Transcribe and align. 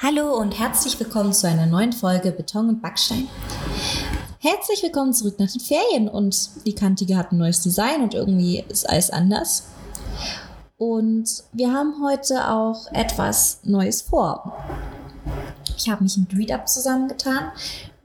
Hallo 0.00 0.36
und 0.38 0.56
herzlich 0.56 1.00
willkommen 1.00 1.32
zu 1.32 1.48
einer 1.48 1.66
neuen 1.66 1.92
Folge 1.92 2.30
Beton 2.30 2.68
und 2.68 2.80
Backstein. 2.80 3.26
Herzlich 4.38 4.80
willkommen 4.80 5.12
zurück 5.12 5.40
nach 5.40 5.50
den 5.50 5.60
Ferien 5.60 6.08
und 6.08 6.50
die 6.64 6.74
Kantige 6.76 7.16
hat 7.16 7.32
ein 7.32 7.38
neues 7.38 7.62
Design 7.62 8.02
und 8.02 8.14
irgendwie 8.14 8.64
ist 8.68 8.88
alles 8.88 9.10
anders. 9.10 9.64
Und 10.76 11.42
wir 11.52 11.72
haben 11.72 12.00
heute 12.00 12.48
auch 12.48 12.86
etwas 12.92 13.58
Neues 13.64 14.02
vor. 14.02 14.56
Ich 15.76 15.90
habe 15.90 16.04
mich 16.04 16.16
mit 16.16 16.32
ReadUp 16.32 16.68
zusammengetan. 16.68 17.50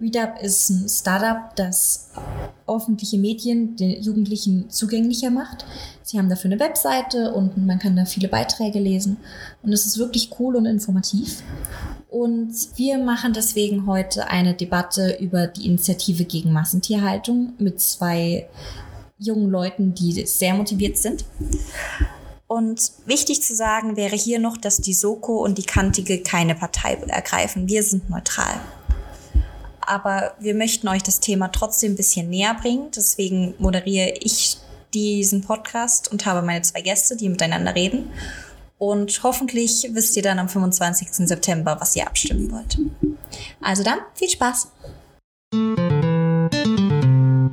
ReadUp 0.03 0.41
ist 0.41 0.69
ein 0.69 0.89
Startup, 0.89 1.55
das 1.55 2.09
öffentliche 2.67 3.17
Medien 3.17 3.77
den 3.77 4.01
Jugendlichen 4.01 4.69
zugänglicher 4.69 5.29
macht. 5.29 5.65
Sie 6.03 6.17
haben 6.17 6.29
dafür 6.29 6.51
eine 6.51 6.59
Webseite 6.59 7.33
und 7.33 7.55
man 7.65 7.79
kann 7.79 7.95
da 7.95 8.03
viele 8.03 8.27
Beiträge 8.27 8.79
lesen. 8.79 9.17
Und 9.61 9.71
es 9.71 9.85
ist 9.85 9.97
wirklich 9.97 10.31
cool 10.39 10.57
und 10.57 10.65
informativ. 10.65 11.41
Und 12.09 12.53
wir 12.75 12.97
machen 12.97 13.31
deswegen 13.33 13.87
heute 13.87 14.27
eine 14.27 14.53
Debatte 14.53 15.17
über 15.21 15.47
die 15.47 15.65
Initiative 15.67 16.25
gegen 16.25 16.51
Massentierhaltung 16.51 17.53
mit 17.57 17.79
zwei 17.79 18.49
jungen 19.17 19.49
Leuten, 19.49 19.95
die 19.95 20.25
sehr 20.25 20.53
motiviert 20.53 20.97
sind. 20.97 21.23
Und 22.47 22.91
wichtig 23.05 23.41
zu 23.41 23.55
sagen 23.55 23.95
wäre 23.95 24.17
hier 24.17 24.39
noch, 24.39 24.57
dass 24.57 24.77
die 24.77 24.93
Soko 24.93 25.43
und 25.43 25.57
die 25.57 25.63
Kantige 25.63 26.21
keine 26.21 26.55
Partei 26.55 26.95
ergreifen. 27.07 27.69
Wir 27.69 27.83
sind 27.83 28.09
neutral. 28.09 28.59
Aber 29.93 30.33
wir 30.39 30.55
möchten 30.55 30.87
euch 30.87 31.03
das 31.03 31.19
Thema 31.19 31.49
trotzdem 31.49 31.91
ein 31.91 31.95
bisschen 31.95 32.27
näher 32.27 32.55
bringen. 32.59 32.89
Deswegen 32.95 33.53
moderiere 33.59 34.15
ich 34.21 34.57
diesen 34.91 35.41
Podcast 35.41 36.11
und 36.11 36.25
habe 36.25 36.41
meine 36.41 36.63
zwei 36.63 36.81
Gäste, 36.81 37.15
die 37.15 37.29
miteinander 37.29 37.75
reden. 37.75 38.09
Und 38.79 39.21
hoffentlich 39.21 39.87
wisst 39.91 40.17
ihr 40.17 40.23
dann 40.23 40.39
am 40.39 40.49
25. 40.49 41.09
September, 41.27 41.77
was 41.79 41.95
ihr 41.95 42.07
abstimmen 42.07 42.51
wollt. 42.51 42.79
Also 43.61 43.83
dann, 43.83 43.99
viel 44.15 44.29
Spaß! 44.29 44.71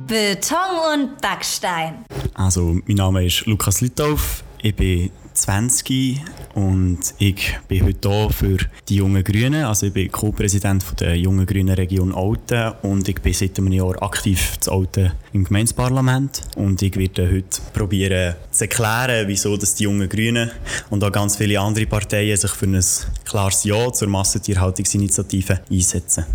Beton 0.07 0.57
und 0.93 1.21
Backstein. 1.21 2.05
Also, 2.33 2.79
mein 2.87 2.97
Name 2.97 3.23
ist 3.23 3.45
Lukas 3.45 3.81
Littauf. 3.81 4.43
Ich 4.63 4.75
bin 4.75 5.09
20 5.33 6.21
und 6.53 6.99
ich 7.17 7.57
bin 7.67 7.83
heute 7.83 8.09
hier 8.09 8.29
für 8.29 8.57
die 8.87 8.97
Jungen 8.97 9.23
Grünen. 9.23 9.65
Also 9.65 9.87
ich 9.87 9.93
bin 9.93 10.11
Co-Präsident 10.11 10.99
der 10.99 11.15
Jungen 11.15 11.47
Grünen 11.47 11.73
Region 11.73 12.13
Alten 12.13 12.73
und 12.83 13.09
ich 13.09 13.19
bin 13.21 13.33
seit 13.33 13.57
einem 13.57 13.71
Jahr 13.71 14.01
aktiv 14.03 14.59
zu 14.59 14.71
Alten 14.71 15.13
im 15.33 15.45
Gemeindeparlament. 15.45 16.43
Und 16.57 16.79
ich 16.83 16.95
werde 16.95 17.31
heute 17.31 17.61
probieren 17.73 18.35
zu 18.51 18.65
erklären, 18.65 19.27
wieso 19.27 19.57
dass 19.57 19.73
die 19.73 19.85
Jungen 19.85 20.07
Grünen 20.07 20.51
und 20.91 21.03
auch 21.03 21.11
ganz 21.11 21.37
viele 21.37 21.59
andere 21.59 21.87
Parteien 21.87 22.37
sich 22.37 22.51
für 22.51 22.67
ein 22.67 22.83
klares 23.25 23.63
Ja 23.63 23.91
zur 23.91 24.09
Massentierhaltungsinitiative 24.09 25.61
einsetzen. 25.71 26.25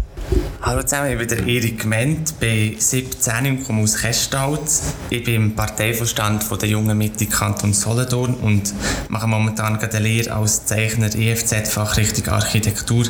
Hallo 0.67 0.83
zusammen, 0.83 1.13
ich 1.13 1.19
bin 1.19 1.29
der 1.29 1.47
Erik 1.47 1.85
Ment, 1.85 2.41
bin 2.41 2.75
17 2.77 3.47
und 3.47 3.65
komme 3.65 3.85
aus 3.85 3.99
Kestalt. 3.99 4.69
Ich 5.11 5.23
bin 5.23 5.35
im 5.37 5.55
Parteivorstand 5.55 6.43
von 6.43 6.59
der 6.59 6.69
Jungen 6.69 6.99
Mitte 6.99 7.27
Kanton 7.27 7.73
Solothurn 7.73 8.35
und 8.35 8.75
mache 9.09 9.29
momentan 9.29 9.79
eine 9.79 9.99
Lehre 10.01 10.33
als 10.33 10.67
Zeichner 10.67 11.15
EFZ 11.15 11.69
Fachrichtung 11.69 12.27
Architektur 12.35 13.05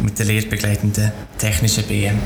mit 0.00 0.16
der 0.16 0.26
lehrbegleitenden 0.26 1.10
technischen 1.38 1.82
BM. 1.88 2.20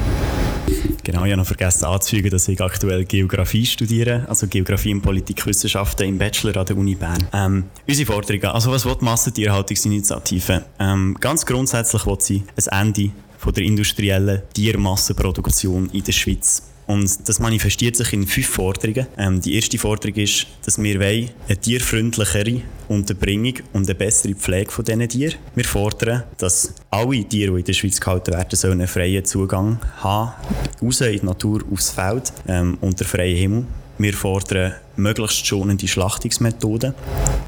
Genau, 1.02 1.24
ich 1.24 1.30
habe 1.30 1.36
noch 1.38 1.46
vergessen 1.46 1.86
anzufügen, 1.86 2.28
dass 2.28 2.46
ich 2.46 2.60
aktuell 2.60 3.06
Geografie 3.06 3.64
studiere, 3.64 4.26
also 4.28 4.46
Geografie 4.46 4.92
und 4.92 5.00
Politikwissenschaften 5.00 6.06
im 6.06 6.18
Bachelor 6.18 6.54
an 6.58 6.66
der 6.66 6.76
Uni 6.76 6.96
Bern. 6.96 7.26
Ähm, 7.32 7.64
unsere 7.88 8.12
Forderungen, 8.12 8.44
also 8.48 8.72
was 8.72 8.84
will 8.84 8.96
die 9.00 9.04
Massentierhaltungsinitiative? 9.06 10.66
Ähm, 10.78 11.16
ganz 11.18 11.46
grundsätzlich 11.46 12.04
will 12.04 12.20
sie 12.20 12.44
ein 12.68 12.88
Ende 12.88 13.12
von 13.38 13.52
der 13.52 13.64
industriellen 13.64 14.42
Tiermassenproduktion 14.54 15.90
in 15.92 16.04
der 16.04 16.12
Schweiz. 16.12 16.62
Und 16.86 17.28
das 17.28 17.40
manifestiert 17.40 17.96
sich 17.96 18.12
in 18.12 18.26
fünf 18.26 18.46
Forderungen. 18.46 19.06
Ähm, 19.18 19.40
die 19.40 19.56
erste 19.56 19.76
Forderung 19.76 20.14
ist, 20.16 20.46
dass 20.64 20.80
wir 20.80 21.00
wollen 21.00 21.30
eine 21.48 21.56
tierfreundlichere 21.56 22.62
Unterbringung 22.88 23.54
und 23.72 23.88
eine 23.88 23.94
bessere 23.96 24.34
Pflege 24.34 24.70
von 24.70 24.84
diesen 24.84 25.08
Tieren. 25.08 25.34
Wir 25.56 25.64
fordern, 25.64 26.22
dass 26.38 26.74
alle 26.90 27.24
Tiere, 27.24 27.52
die 27.52 27.58
in 27.58 27.64
der 27.64 27.72
Schweiz 27.72 28.00
gehalten 28.00 28.32
werden, 28.32 28.56
sollen 28.56 28.80
einen 28.80 28.88
freien 28.88 29.24
Zugang 29.24 29.80
haben, 29.96 30.32
raus 30.80 31.00
in 31.00 31.18
die 31.18 31.26
Natur, 31.26 31.62
aufs 31.72 31.90
Feld, 31.90 32.32
ähm, 32.46 32.78
unter 32.80 33.04
freiem 33.04 33.36
Himmel. 33.36 33.64
Wir 33.98 34.12
fordern 34.12 34.74
möglichst 34.96 35.44
schonende 35.44 35.88
Schlachtungsmethoden. 35.88 36.94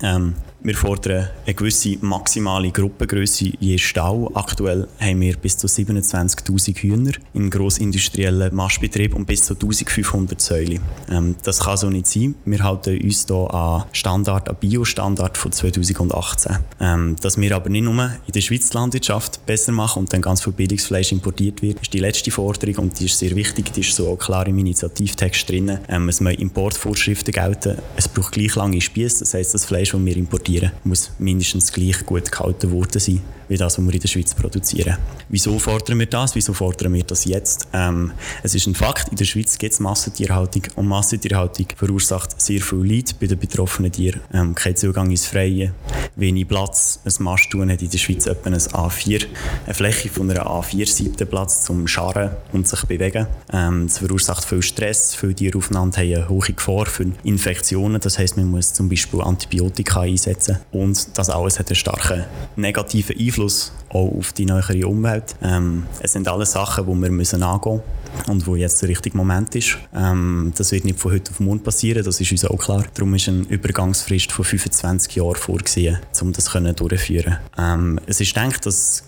Ähm, 0.02 0.34
wir 0.60 0.74
fordern 0.74 1.28
eine 1.46 1.54
gewisse 1.54 1.96
maximale 2.00 2.70
Gruppengröße 2.72 3.52
je 3.60 3.78
Stall. 3.78 4.28
Aktuell 4.34 4.88
haben 4.98 5.20
wir 5.20 5.36
bis 5.36 5.56
zu 5.56 5.68
27.000 5.68 6.76
Hühner 6.78 7.12
in 7.32 7.48
grossindustriellen 7.48 8.54
Mastbetrieben 8.54 9.18
und 9.18 9.26
bis 9.26 9.44
zu 9.44 9.54
1.500 9.54 10.40
Säule. 10.40 10.80
Ähm, 11.10 11.36
das 11.44 11.60
kann 11.60 11.76
so 11.76 11.88
nicht 11.88 12.08
sein. 12.08 12.34
Wir 12.44 12.62
halten 12.64 13.00
uns 13.00 13.26
hier 13.26 13.54
an 13.54 13.84
Standard, 13.92 14.48
an 14.48 14.56
Biostandard 14.58 15.38
von 15.38 15.52
2018. 15.52 16.56
Ähm, 16.80 17.16
dass 17.22 17.38
wir 17.40 17.54
aber 17.54 17.70
nicht 17.70 17.84
nur 17.84 18.10
in 18.26 18.32
der 18.32 18.40
Schweiz 18.40 18.72
Landwirtschaft 18.72 19.46
besser 19.46 19.70
machen 19.70 20.00
und 20.00 20.12
dann 20.12 20.22
ganz 20.22 20.42
viel 20.42 20.52
Bildungsfleisch 20.52 21.12
importiert 21.12 21.62
wird, 21.62 21.80
ist 21.80 21.92
die 21.92 22.00
letzte 22.00 22.32
Forderung 22.32 22.86
und 22.86 22.98
die 22.98 23.06
ist 23.06 23.18
sehr 23.18 23.34
wichtig. 23.36 23.72
Die 23.72 23.80
ist 23.80 23.94
so 23.94 24.08
auch 24.08 24.18
klar 24.18 24.46
im 24.48 24.58
Initiativtext 24.58 25.48
drin. 25.48 25.78
Ähm, 25.88 26.08
es 26.08 26.20
müssen 26.20 26.40
Importvorschriften 26.40 27.32
gelten. 27.32 27.78
Es 27.96 28.08
braucht 28.08 28.32
gleich 28.32 28.56
lange 28.56 28.80
Spieße. 28.80 29.20
Das 29.20 29.34
heisst, 29.34 29.54
das 29.54 29.64
Fleisch, 29.64 29.92
das 29.92 30.04
wir 30.04 30.16
importieren, 30.16 30.47
importieren, 30.48 30.72
muss 30.84 31.10
mindestens 31.18 31.72
gleich 31.72 32.04
gut 32.06 32.30
gehalten 32.30 32.70
worden 32.70 32.98
sein, 32.98 33.20
wie 33.48 33.56
das, 33.56 33.78
was 33.78 33.84
wir 33.84 33.94
in 33.94 34.00
der 34.00 34.08
Schweiz 34.08 34.34
produzieren. 34.34 34.96
Wieso 35.28 35.58
fordern 35.58 35.98
wir 35.98 36.06
das? 36.06 36.34
Wieso 36.34 36.52
fordern 36.52 36.92
wir 36.92 37.02
das 37.02 37.24
jetzt? 37.24 37.68
Ähm, 37.72 38.12
es 38.42 38.54
ist 38.54 38.66
ein 38.66 38.74
Fakt, 38.74 39.08
in 39.08 39.16
der 39.16 39.24
Schweiz 39.24 39.56
gibt 39.58 39.74
es 39.74 39.80
Massentierhaltung 39.80 40.62
und 40.76 40.86
Massentierhaltung 40.86 41.66
verursacht 41.76 42.40
sehr 42.40 42.60
viel 42.60 42.84
Leid 42.84 43.14
bei 43.20 43.26
den 43.26 43.38
betroffenen 43.38 43.92
Tieren. 43.92 44.20
Ähm, 44.32 44.54
kein 44.54 44.76
Zugang 44.76 45.10
ins 45.10 45.26
Freie, 45.26 45.72
wenig 46.16 46.48
Platz. 46.48 47.00
Ein 47.04 47.24
Masttun 47.24 47.70
hat 47.70 47.82
in 47.82 47.90
der 47.90 47.98
Schweiz 47.98 48.26
etwa 48.26 48.50
ein 48.50 48.56
A4, 48.56 49.26
eine 49.64 49.74
Fläche 49.74 50.08
von 50.08 50.30
einer 50.30 50.46
A4-Seitenplatz 50.46 51.64
zum 51.64 51.86
Scharren 51.86 52.30
und 52.52 52.68
sich 52.68 52.84
bewegen. 52.84 53.26
Ähm, 53.52 53.84
es 53.84 53.98
verursacht 53.98 54.44
viel 54.44 54.62
Stress, 54.62 55.14
viele 55.14 55.34
Tiere 55.34 55.58
aufeinander 55.58 55.98
haben 55.98 56.14
eine 56.14 56.28
hohe 56.28 56.52
Gefahr 56.52 56.86
für 56.86 57.06
Infektionen. 57.24 58.00
Das 58.00 58.18
heisst, 58.18 58.36
man 58.36 58.50
muss 58.50 58.72
zum 58.72 58.88
Beispiel 58.88 59.20
Antibiotika 59.20 60.00
einsetzen 60.00 60.37
einsetzen. 60.38 60.58
Und 60.72 61.18
das 61.18 61.30
alles 61.30 61.58
hat 61.58 61.68
einen 61.68 61.76
starken 61.76 62.24
negativen 62.56 63.16
Einfluss 63.18 63.72
auch 63.90 64.12
auf 64.18 64.32
die 64.32 64.44
nähere 64.44 64.86
Umwelt. 64.86 65.34
Ähm, 65.42 65.86
es 66.00 66.12
sind 66.12 66.28
alles 66.28 66.52
Sachen, 66.52 66.86
die 66.86 67.02
wir 67.02 67.10
müssen 67.10 67.42
angehen 67.42 67.74
müssen 67.76 68.07
und 68.26 68.46
wo 68.46 68.56
jetzt 68.56 68.82
der 68.82 68.88
richtige 68.88 69.16
Moment 69.16 69.54
ist. 69.54 69.78
Ähm, 69.94 70.52
das 70.56 70.72
wird 70.72 70.84
nicht 70.84 70.98
von 70.98 71.12
heute 71.12 71.30
auf 71.30 71.40
morgen 71.40 71.62
passieren, 71.62 72.04
das 72.04 72.20
ist 72.20 72.32
uns 72.32 72.44
auch 72.44 72.58
klar. 72.58 72.84
Darum 72.94 73.14
ist 73.14 73.28
eine 73.28 73.42
Übergangsfrist 73.42 74.32
von 74.32 74.44
25 74.44 75.16
Jahren 75.16 75.36
vorgesehen, 75.36 75.98
um 76.20 76.32
das 76.32 76.46
durchzuführen. 76.46 77.38
Ähm, 77.56 78.00
es 78.06 78.20
ist 78.20 78.34
gedacht, 78.34 78.66
dass 78.66 79.04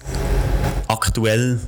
aktuell 0.88 1.60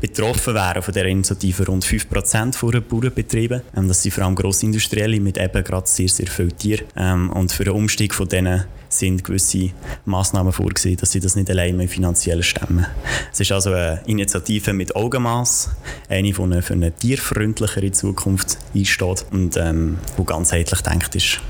betroffen 0.00 0.54
wären 0.54 0.82
von 0.82 0.92
dieser 0.92 1.06
Initiative 1.06 1.66
rund 1.66 1.84
5% 1.84 2.70
der 2.70 2.80
Bauernbetriebe. 2.80 3.62
Ähm, 3.76 3.88
das 3.88 4.02
sind 4.02 4.12
vor 4.12 4.24
allem 4.24 4.34
Grossindustrielle 4.34 5.20
mit 5.20 5.38
eben 5.38 5.64
gerade 5.64 5.86
sehr, 5.86 6.08
sehr 6.08 6.26
vielen 6.26 6.56
Tieren. 6.56 6.86
Ähm, 6.96 7.30
und 7.30 7.52
für 7.52 7.64
den 7.64 7.72
Umstieg 7.72 8.14
von 8.14 8.28
diesen 8.28 8.64
sind 8.88 9.24
gewisse 9.24 9.70
Massnahmen 10.04 10.52
vorgesehen, 10.52 10.96
dass 10.96 11.12
sie 11.12 11.20
das 11.20 11.36
nicht 11.36 11.50
alleine 11.50 11.88
finanziell 11.88 12.42
stemmen. 12.42 12.86
Es 13.32 13.40
ist 13.40 13.52
also 13.52 13.72
eine 13.72 14.00
Initiative 14.06 14.72
mit 14.72 14.94
Augenmaß, 14.94 15.70
eine, 16.08 16.32
die 16.32 16.40
eine 16.40 16.62
für 16.76 16.84
eine 16.84 16.92
tierfreundlichere 16.92 17.90
Zukunft 17.92 18.58
einsteht 18.74 19.24
und 19.30 19.56
ähm, 19.56 19.98
die 20.18 20.24
ganzheitlich 20.24 20.80
denkt 20.82 21.14
ist. 21.14 21.40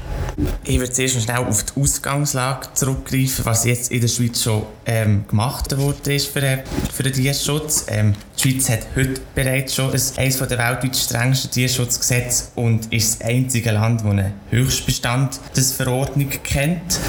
Ich 0.64 0.78
würde 0.78 0.92
zuerst 0.92 1.22
schnell 1.22 1.38
auf 1.38 1.64
die 1.64 1.80
Ausgangslage 1.80 2.68
zurückgreifen, 2.74 3.44
was 3.46 3.64
jetzt 3.64 3.90
in 3.90 4.02
der 4.02 4.08
Schweiz 4.08 4.42
schon 4.42 4.64
ähm, 4.84 5.24
gemacht 5.28 5.76
wurde 5.78 6.18
für, 6.18 6.42
äh, 6.42 6.58
für 6.92 7.04
den 7.04 7.14
Tierschutz. 7.14 7.86
Ähm, 7.88 8.14
die 8.36 8.42
Schweiz 8.42 8.68
hat 8.68 8.80
heute 8.94 9.20
bereits 9.34 9.74
schon 9.74 9.90
eines 9.90 10.12
der 10.12 10.50
weltweit 10.50 10.94
strengsten 10.94 11.50
Tierschutzgesetze 11.50 12.48
und 12.54 12.92
ist 12.92 13.20
das 13.20 13.28
einzige 13.28 13.70
Land, 13.70 14.00
das 14.00 14.10
einen 14.10 14.34
Höchstbestand 14.50 15.40
des 15.56 15.72
Verordnung 15.72 16.28
kennt. 16.42 17.00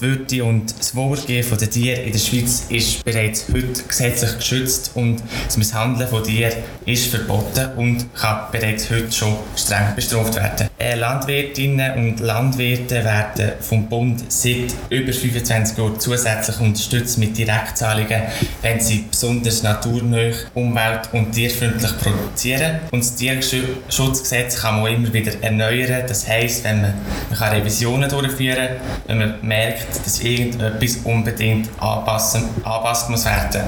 Die 0.00 0.02
Würde 0.02 0.44
und 0.44 0.78
das 0.78 0.94
Wohlergehen 0.94 1.44
der 1.58 1.70
Tiere 1.70 2.00
in 2.02 2.12
der 2.12 2.18
Schweiz 2.18 2.64
ist 2.70 3.04
bereits 3.04 3.46
heute 3.52 3.82
gesetzlich 3.86 4.38
geschützt 4.38 4.92
und 4.94 5.22
das 5.44 5.56
Misshandeln 5.58 6.08
von 6.08 6.24
Tieren 6.24 6.52
ist 6.86 7.06
verboten 7.08 7.70
und 7.76 8.14
kann 8.14 8.46
bereits 8.50 8.90
heute 8.90 9.12
schon 9.12 9.36
streng 9.56 9.94
bestraft 9.94 10.36
werden. 10.36 10.68
Äh, 10.78 10.94
Landwirtinnen 10.94 11.94
und 11.94 12.20
Landwirte 12.20 12.45
werden 12.56 13.52
vom 13.60 13.88
Bund 13.88 14.24
seit 14.28 14.74
über 14.90 15.12
25 15.12 15.78
Jahren 15.78 15.98
zusätzlich 15.98 16.60
unterstützt 16.60 17.18
mit 17.18 17.36
Direktzahlungen, 17.36 18.22
wenn 18.62 18.80
sie 18.80 19.04
besonders 19.10 19.62
naturnah, 19.62 20.32
umwelt- 20.54 21.08
und 21.12 21.32
tierfreundlich 21.32 21.92
produzieren. 21.98 22.80
Und 22.90 23.00
das 23.00 23.14
Tierschutzgesetz 23.16 24.60
kann 24.60 24.80
man 24.80 24.92
immer 24.92 25.12
wieder 25.12 25.32
erneuern. 25.42 26.04
Das 26.06 26.26
heisst, 26.28 26.64
wenn 26.64 26.82
man, 26.82 26.94
man 27.30 27.38
kann 27.38 27.52
Revisionen 27.52 28.08
durchführen 28.08 28.68
wenn 29.06 29.18
man 29.18 29.34
merkt, 29.42 30.04
dass 30.04 30.20
irgendetwas 30.20 30.98
unbedingt 31.04 31.68
anpassen, 31.80 32.44
anpassen 32.64 33.12
muss 33.12 33.24
werden. 33.24 33.62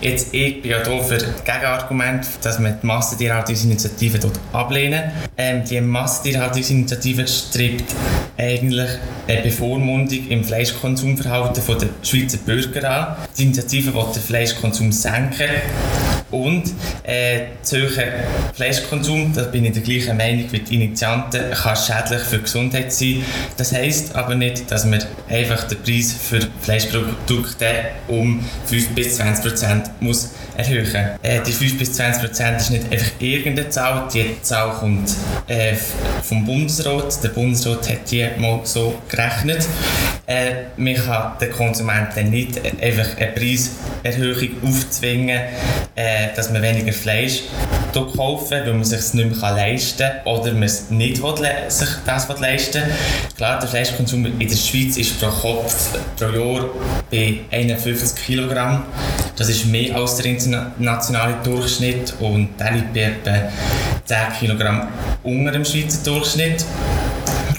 Jetzt, 0.00 0.34
ich 0.34 0.60
bin 0.60 0.72
ja 0.72 0.84
hier 0.84 1.02
für 1.02 1.18
das 1.18 1.44
Gegenargument, 1.44 2.26
dass 2.42 2.58
man 2.58 2.78
die 2.80 2.86
Massentierhaltungsinitiative 2.86 4.30
ablehnen. 4.52 5.10
Ähm, 5.36 5.64
die 5.64 5.80
Massentierhaltungsinitiative 5.80 7.26
strebt 7.26 7.93
eigentlich 8.36 8.90
eine 9.28 9.42
Bevormundung 9.42 10.28
im 10.28 10.44
Fleischkonsumverhalten 10.44 11.62
der 11.78 11.88
Schweizer 12.02 12.38
Bürger 12.38 12.90
an. 12.90 13.16
Die 13.36 13.44
Initiative 13.44 13.94
will 13.94 14.06
den 14.14 14.22
Fleischkonsum 14.22 14.92
senken 14.92 15.48
und 16.34 16.64
äh, 17.04 17.46
zu 17.62 17.88
Fleischkonsum, 18.54 19.32
da 19.34 19.44
bin 19.44 19.64
ich 19.64 19.72
der 19.72 19.82
gleichen 19.82 20.16
Meinung 20.16 20.50
wie 20.50 20.58
die 20.58 20.74
Initianten, 20.74 21.52
kann 21.52 21.76
schädlich 21.76 22.22
für 22.22 22.38
die 22.38 22.42
Gesundheit 22.42 22.92
sein. 22.92 23.24
Das 23.56 23.72
heisst 23.72 24.14
aber 24.16 24.34
nicht, 24.34 24.70
dass 24.70 24.84
man 24.84 25.02
einfach 25.28 25.64
den 25.64 25.80
Preis 25.82 26.12
für 26.12 26.40
Fleischprodukte 26.60 27.66
um 28.08 28.44
5 28.66 28.88
bis 28.90 29.16
20 29.16 29.44
Prozent 29.44 29.90
muss 30.00 30.30
erhöhen. 30.56 31.10
Äh, 31.22 31.40
die 31.46 31.52
5 31.52 31.78
bis 31.78 31.92
20 31.92 32.22
Prozent 32.22 32.60
ist 32.60 32.70
nicht 32.70 32.92
einfach 32.92 33.12
irgendeine 33.20 33.68
Zahl, 33.68 34.08
die 34.12 34.36
Zahl 34.42 34.72
kommt 34.72 35.10
äh, 35.46 35.74
vom 36.22 36.44
Bundesrat. 36.44 37.22
Der 37.22 37.28
Bundesrat 37.28 37.88
hat 37.88 38.10
die 38.10 38.26
mal 38.38 38.60
so 38.64 39.00
gerechnet. 39.08 39.66
Äh, 40.26 40.54
man 40.76 40.94
kann 40.94 41.32
den 41.38 41.52
Konsumenten 41.52 42.30
nicht 42.30 42.58
einfach 42.80 43.16
eine 43.18 43.32
Preiserhöhung 43.32 44.48
aufzwingen, 44.64 45.40
äh, 45.94 46.28
dass 46.34 46.50
man 46.50 46.62
weniger 46.62 46.92
Fleisch 46.92 47.42
kaufen 48.02 48.60
weil 48.64 48.72
man 48.72 48.84
sich 48.84 48.98
es 48.98 49.14
nicht 49.14 49.40
mehr 49.40 49.52
leisten 49.52 50.10
kann 50.24 50.34
oder 50.34 50.52
man 50.52 50.64
es 50.64 50.90
nicht 50.90 51.22
will, 51.22 51.34
sich 51.68 51.88
das 52.04 52.28
will 52.28 52.36
leisten 52.40 52.82
Klar, 53.36 53.58
der 53.60 53.68
Fleischkonsum 53.68 54.26
in 54.26 54.38
der 54.38 54.56
Schweiz 54.56 54.96
ist 54.96 55.20
pro 55.20 55.28
Kopf 55.28 55.90
pro 56.16 56.26
Jahr 56.26 56.68
bei 57.10 57.40
51 57.50 58.24
Kilogramm. 58.24 58.84
Das 59.36 59.48
ist 59.48 59.66
mehr 59.66 59.96
als 59.96 60.16
der 60.16 60.26
internationale 60.26 61.34
Durchschnitt 61.42 62.14
und 62.20 62.48
der 62.58 62.72
liegt 62.72 62.94
bei 62.94 63.00
etwa 63.00 63.48
10 64.04 64.16
Kilogramm 64.40 64.88
unter 65.22 65.52
dem 65.52 65.64
Schweizer 65.64 65.98
Durchschnitt. 66.04 66.64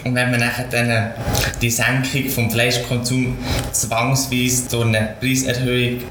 Und 0.05 0.13
wenn 0.13 0.29
man 0.29 0.39
nachher 0.39 0.67
dann 0.69 1.13
die 1.59 1.71
Senkung 1.71 2.29
vom 2.29 2.51
Fleischkonsum 2.51 3.35
zwangsweise 3.71 4.69
durch 4.69 4.85
eine 4.85 5.15
Preiserhöhung 5.19 6.03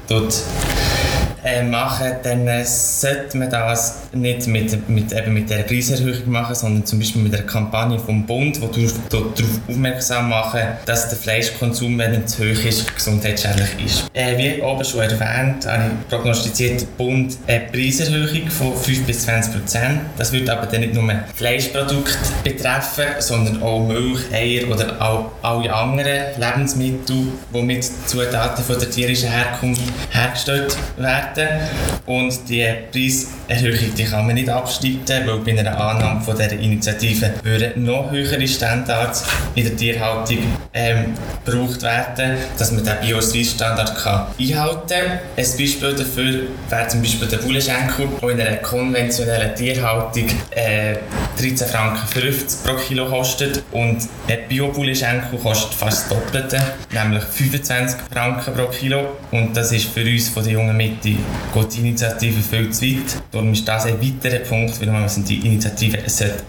äh, 1.45 1.61
machen, 1.61 2.07
dann 2.23 2.47
äh, 2.47 2.65
sollte 2.65 3.37
man 3.37 3.49
das 3.51 3.99
nicht 4.13 4.47
mit, 4.47 4.89
mit, 4.89 5.13
eben 5.13 5.33
mit 5.33 5.49
der 5.49 5.59
Preiserhöhung 5.59 6.31
machen, 6.31 6.55
sondern 6.55 6.85
zum 6.85 6.97
Beispiel 6.97 7.21
mit 7.21 7.35
einer 7.35 7.43
Kampagne 7.43 7.99
vom 7.99 8.25
Bund, 8.25 8.59
wo 8.61 8.67
du 8.67 8.81
darauf 9.09 9.59
aufmerksam 9.69 10.29
machen, 10.29 10.61
dass 10.85 11.07
der 11.09 11.19
Fleischkonsum, 11.19 11.99
wenn 11.99 12.15
er 12.15 12.25
zu 12.25 12.43
hoch 12.43 12.65
ist, 12.65 12.95
gesundheitsschädlich 12.95 13.85
ist. 13.85 14.09
Äh, 14.13 14.37
wie 14.37 14.61
oben 14.61 14.83
schon 14.83 15.01
erwähnt, 15.01 15.67
habe 15.67 15.83
ich 15.83 16.09
prognostiziert 16.09 16.81
der 16.81 16.87
Bund 16.97 17.37
eine 17.45 17.59
Preiserhöhung 17.71 18.49
von 18.49 18.75
5 18.75 19.05
bis 19.05 19.25
20 19.25 19.53
Prozent. 19.53 20.01
Das 20.17 20.31
wird 20.31 20.49
aber 20.49 20.65
dann 20.65 20.81
nicht 20.81 20.95
nur 20.95 21.05
Fleischprodukte 21.35 22.17
betreffen, 22.43 23.05
sondern 23.19 23.61
auch 23.61 23.87
Milch, 23.87 24.21
Eier 24.33 24.67
oder 24.71 24.99
auch 24.99 25.31
alle 25.43 25.71
anderen 25.71 26.39
Lebensmittel, 26.39 27.27
die 27.53 27.61
mit 27.61 27.83
Zutaten 27.83 28.63
von 28.63 28.79
der 28.79 28.89
tierischen 28.89 29.29
Herkunft 29.29 29.83
hergestellt 30.09 30.75
werden 30.97 31.34
werden. 31.37 31.67
Und 32.05 32.47
die 32.49 32.65
Preiserhöhung 32.91 33.95
die 33.97 34.03
kann 34.03 34.25
man 34.25 34.35
nicht 34.35 34.49
abstreiten, 34.49 35.27
weil 35.27 35.39
bei 35.39 35.59
einer 35.59 35.79
Annahme 35.79 36.21
von 36.21 36.35
dieser 36.35 36.53
Initiative 36.53 37.33
würden 37.43 37.83
noch 37.83 38.11
höhere 38.11 38.47
Standards 38.47 39.25
in 39.55 39.63
der 39.63 39.75
Tierhaltung 39.75 40.37
ähm, 40.73 41.13
gebraucht 41.43 41.81
werden, 41.81 42.37
dass 42.57 42.71
man 42.71 42.83
den 42.83 42.93
Bio-Standard 43.01 43.91
einhalten 44.39 44.87
kann. 44.87 45.19
Ein 45.37 45.45
Beispiel 45.57 45.95
dafür 45.95 46.41
wäre 46.69 46.87
zum 46.87 47.01
Beispiel 47.01 47.27
der 47.27 47.37
Bullenschenkel, 47.37 48.07
der 48.21 48.29
in 48.29 48.41
einer 48.41 48.57
konventionellen 48.57 49.55
Tierhaltung 49.55 50.27
äh, 50.51 50.95
13 51.39 51.67
Franken 51.67 52.07
50 52.07 52.63
pro 52.63 52.75
Kilo 52.75 53.05
kostet 53.05 53.63
und 53.71 53.97
ein 54.27 54.39
Bio-Bullenschenkel 54.47 55.39
kostet 55.39 55.73
fast 55.73 55.95
das 55.95 56.09
Doppelte, 56.09 56.61
nämlich 56.91 57.23
25 57.23 57.97
Franken 58.11 58.53
pro 58.53 58.67
Kilo 58.67 59.17
und 59.31 59.55
das 59.55 59.71
ist 59.71 59.89
für 59.89 60.03
uns 60.03 60.29
von 60.29 60.43
der 60.43 60.53
jungen 60.53 60.75
Mitte 60.75 61.15
geht 61.53 61.75
die 61.75 61.79
Initiative 61.79 62.41
viel 62.41 62.69
zu 62.69 62.85
weit. 62.85 63.21
Darum 63.31 63.53
ist 63.53 63.67
das 63.67 63.85
ein 63.85 63.95
weiterer 64.01 64.39
Punkt, 64.39 64.79
warum 64.79 64.93
man 65.01 65.25
die 65.25 65.45
Initiative 65.45 65.99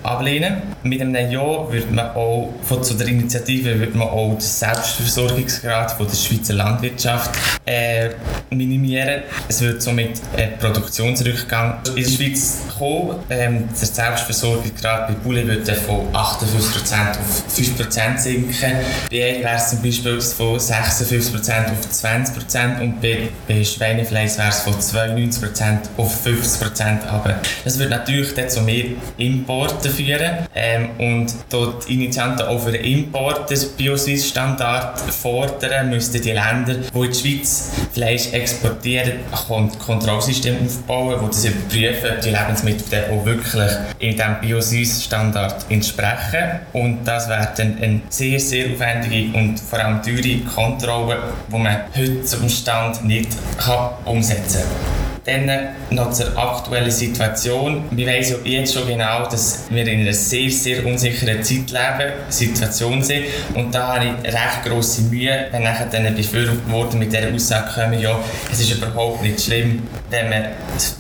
ablehnen 0.03 0.57
sollte. 0.57 0.89
Mit 0.89 1.01
einem 1.01 1.31
Ja 1.31 1.41
würde 1.41 1.87
man 1.91 2.11
auch, 2.11 2.53
von 2.63 2.83
zu 2.83 2.95
der 2.95 3.09
Initiative 3.09 3.79
würde 3.79 3.97
man 3.97 4.09
auch 4.09 4.33
den 4.33 4.41
Selbstversorgungsgrad 4.41 5.93
von 5.93 6.07
der 6.07 6.17
Schweizer 6.17 6.55
Landwirtschaft 6.55 7.31
äh, 7.65 8.11
minimieren. 8.51 9.23
Es 9.49 9.61
wird 9.61 9.83
somit 9.83 10.21
ein 10.37 10.59
Produktionsrückgang 10.59 11.81
in 11.95 12.03
der 12.03 12.11
Schweiz 12.11 12.59
kommen. 12.79 13.17
Ähm, 13.31 13.69
der 13.69 13.89
Selbstversorgungsgrad 13.89 15.09
bei 15.09 15.15
Bullen 15.15 15.47
würde 15.47 15.75
von 15.75 16.13
58% 16.13 17.11
auf 17.11 17.45
5% 17.57 18.19
sinken. 18.19 18.77
Bei 19.11 19.17
Ei 19.17 19.43
wäre 19.43 19.57
es 19.57 19.71
zum 19.71 19.83
Beispiel 19.83 20.21
von 20.21 20.59
56% 20.59 21.71
auf 21.71 21.87
20% 21.91 22.81
und 22.81 23.01
bei, 23.01 23.29
bei 23.49 23.65
Schweinefleisch 23.65 24.39
wäre 24.39 24.49
es 24.49 24.61
von 24.67 24.75
92% 24.75 25.79
auf 25.97 26.27
50% 26.27 27.07
aber 27.07 27.37
Das 27.65 27.79
wird 27.79 27.91
natürlich 27.91 28.35
dann 28.35 28.49
zu 28.49 28.63
mehr 28.63 28.85
Importen 29.17 29.91
führen. 29.91 30.39
Ähm, 30.55 30.91
und 30.99 31.33
dort 31.51 31.89
Initianten 31.89 32.47
auch 32.47 32.59
für 32.59 32.73
den 32.73 32.85
Import 32.85 33.49
des 33.49 33.67
Biosys-Standard 33.67 34.99
fordern, 34.99 35.91
müssten 35.91 36.21
die 36.21 36.33
Länder, 36.33 36.75
die 36.75 36.99
in 36.99 37.13
die 37.13 37.15
Schweiz 37.15 37.71
Fleisch 37.93 38.33
exportieren, 38.33 39.13
ein 39.49 39.79
Kontrollsystem 39.79 40.57
aufbauen, 40.65 41.17
wo 41.21 41.29
das 41.29 41.45
überprüfen, 41.45 42.11
ob 42.17 42.21
die 42.21 42.31
Lebensmittel 42.31 43.05
auch 43.13 43.25
wirklich 43.25 43.73
in 44.01 44.17
diesem 44.17 44.41
Biosys-Standard 44.41 45.67
entsprechen. 45.69 46.61
Und 46.73 47.05
das 47.05 47.29
wäre 47.29 47.49
dann 47.57 47.79
eine 47.81 48.01
sehr, 48.09 48.41
sehr 48.41 48.73
aufwendige 48.73 49.37
und 49.37 49.61
vor 49.61 49.79
allem 49.79 50.03
teure 50.03 50.39
Kontrolle, 50.53 51.19
die 51.53 51.57
man 51.57 51.77
heute 51.97 52.25
zum 52.25 52.49
Stand 52.49 53.05
nicht 53.05 53.29
kann 53.59 53.91
umsetzen 54.05 54.46
kann. 54.55 54.96
Dann 55.27 55.51
noch 55.91 56.13
zur 56.13 56.39
aktuellen 56.39 56.91
Situation. 56.91 57.83
Wir 57.91 58.07
wissen 58.07 58.37
ja 58.45 58.61
jetzt 58.61 58.75
schon 58.75 58.87
genau, 58.87 59.29
dass 59.29 59.65
wir 59.71 59.85
in 59.85 60.03
einer 60.03 60.13
sehr, 60.13 60.49
sehr 60.49 60.87
unsicheren 60.87 61.43
Zeit 61.43 61.69
leben, 61.73 62.13
Situation 62.29 63.03
sind. 63.03 63.25
Und 63.55 63.75
da 63.75 63.95
habe 63.95 64.05
ich 64.05 64.33
recht 64.33 64.65
grosse 64.65 65.03
Mühe, 65.03 65.49
wenn 65.51 65.65
nachher 65.65 65.87
dann 65.87 66.15
Befürworter 66.15 66.97
mit 66.97 67.13
dieser 67.13 67.35
Aussage 67.35 67.73
kommen, 67.75 67.99
ja, 67.99 68.17
es 68.53 68.61
ist 68.61 68.71
überhaupt 68.71 69.25
nicht 69.25 69.41
schlimm, 69.41 69.83
wenn, 70.11 70.29
man, 70.29 70.45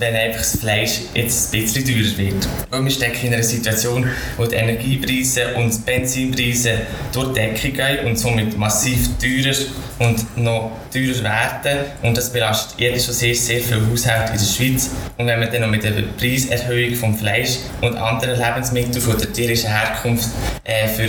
wenn 0.00 0.16
einfach 0.16 0.40
das 0.40 0.58
Fleisch 0.58 1.02
jetzt 1.14 1.54
ein 1.54 1.62
bisschen 1.62 1.84
teurer 1.84 2.18
wird. 2.18 2.48
Weil 2.70 2.82
wir 2.84 2.90
stecken 2.90 3.28
in 3.28 3.34
einer 3.34 3.44
Situation, 3.44 4.10
wo 4.36 4.44
die 4.44 4.56
Energiepreise 4.56 5.54
und 5.54 5.72
die 5.72 5.78
Benzinpreise 5.82 6.80
durch 7.12 7.28
die 7.28 7.34
Decke 7.34 7.70
gehen 7.70 8.06
und 8.06 8.18
somit 8.18 8.58
massiv 8.58 9.08
teurer 9.20 9.56
und 10.00 10.36
noch 10.36 10.72
teurer 10.92 11.22
werden. 11.22 11.78
Und 12.02 12.16
das 12.16 12.32
belastet 12.32 12.80
jetzt 12.80 13.06
schon 13.06 13.14
sehr, 13.14 13.34
sehr 13.34 13.60
viele 13.60 13.88
Haushalte 13.88 14.15
in 14.24 14.38
der 14.38 14.44
Schweiz. 14.44 14.90
Und 15.16 15.26
wenn 15.26 15.40
man 15.40 15.50
dann 15.50 15.62
noch 15.62 15.68
mit 15.68 15.84
der 15.84 15.92
Preiserhöhung 16.18 16.94
vom 16.94 17.16
Fleisch 17.16 17.58
und 17.80 17.96
anderen 17.96 18.38
Lebensmitteln 18.38 19.00
von 19.00 19.18
der 19.18 19.32
tierischen 19.32 19.70
Herkunft 19.70 20.28
äh, 20.64 20.88
für 20.88 21.08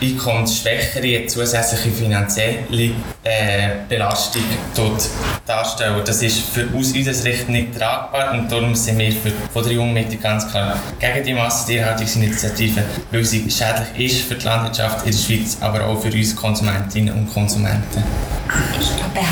Einkommensschwächere 0.00 1.26
zusätzliche 1.26 1.90
finanzielle 1.90 2.92
äh, 3.24 3.70
Belastung 3.88 4.42
dort 4.74 5.08
darstellen, 5.46 6.02
das 6.04 6.22
ist 6.22 6.40
für 6.40 6.68
aus 6.76 6.92
unserer 6.92 7.14
Sicht 7.14 7.48
nicht 7.48 7.78
tragbar 7.78 8.32
und 8.32 8.50
darum 8.50 8.74
sind 8.74 8.98
wir 8.98 9.12
für, 9.12 9.32
von 9.52 9.62
der 9.62 9.72
jungen 9.72 9.94
Mitte 9.94 10.16
ganz 10.16 10.48
klar 10.50 10.78
gegen 10.98 11.24
die 11.24 11.34
Massentierhaltungsinitiative, 11.34 12.82
weil 13.10 13.24
sie 13.24 13.50
schädlich 13.50 14.12
ist 14.12 14.28
für 14.28 14.34
die 14.34 14.44
Landwirtschaft 14.44 15.06
in 15.06 15.12
der 15.12 15.18
Schweiz, 15.18 15.56
aber 15.60 15.86
auch 15.86 16.00
für 16.00 16.10
uns 16.10 16.34
Konsumentinnen 16.34 17.14
und 17.14 17.32
Konsumenten. 17.32 18.02
Ich 18.80 18.96
glaube, 18.96 19.26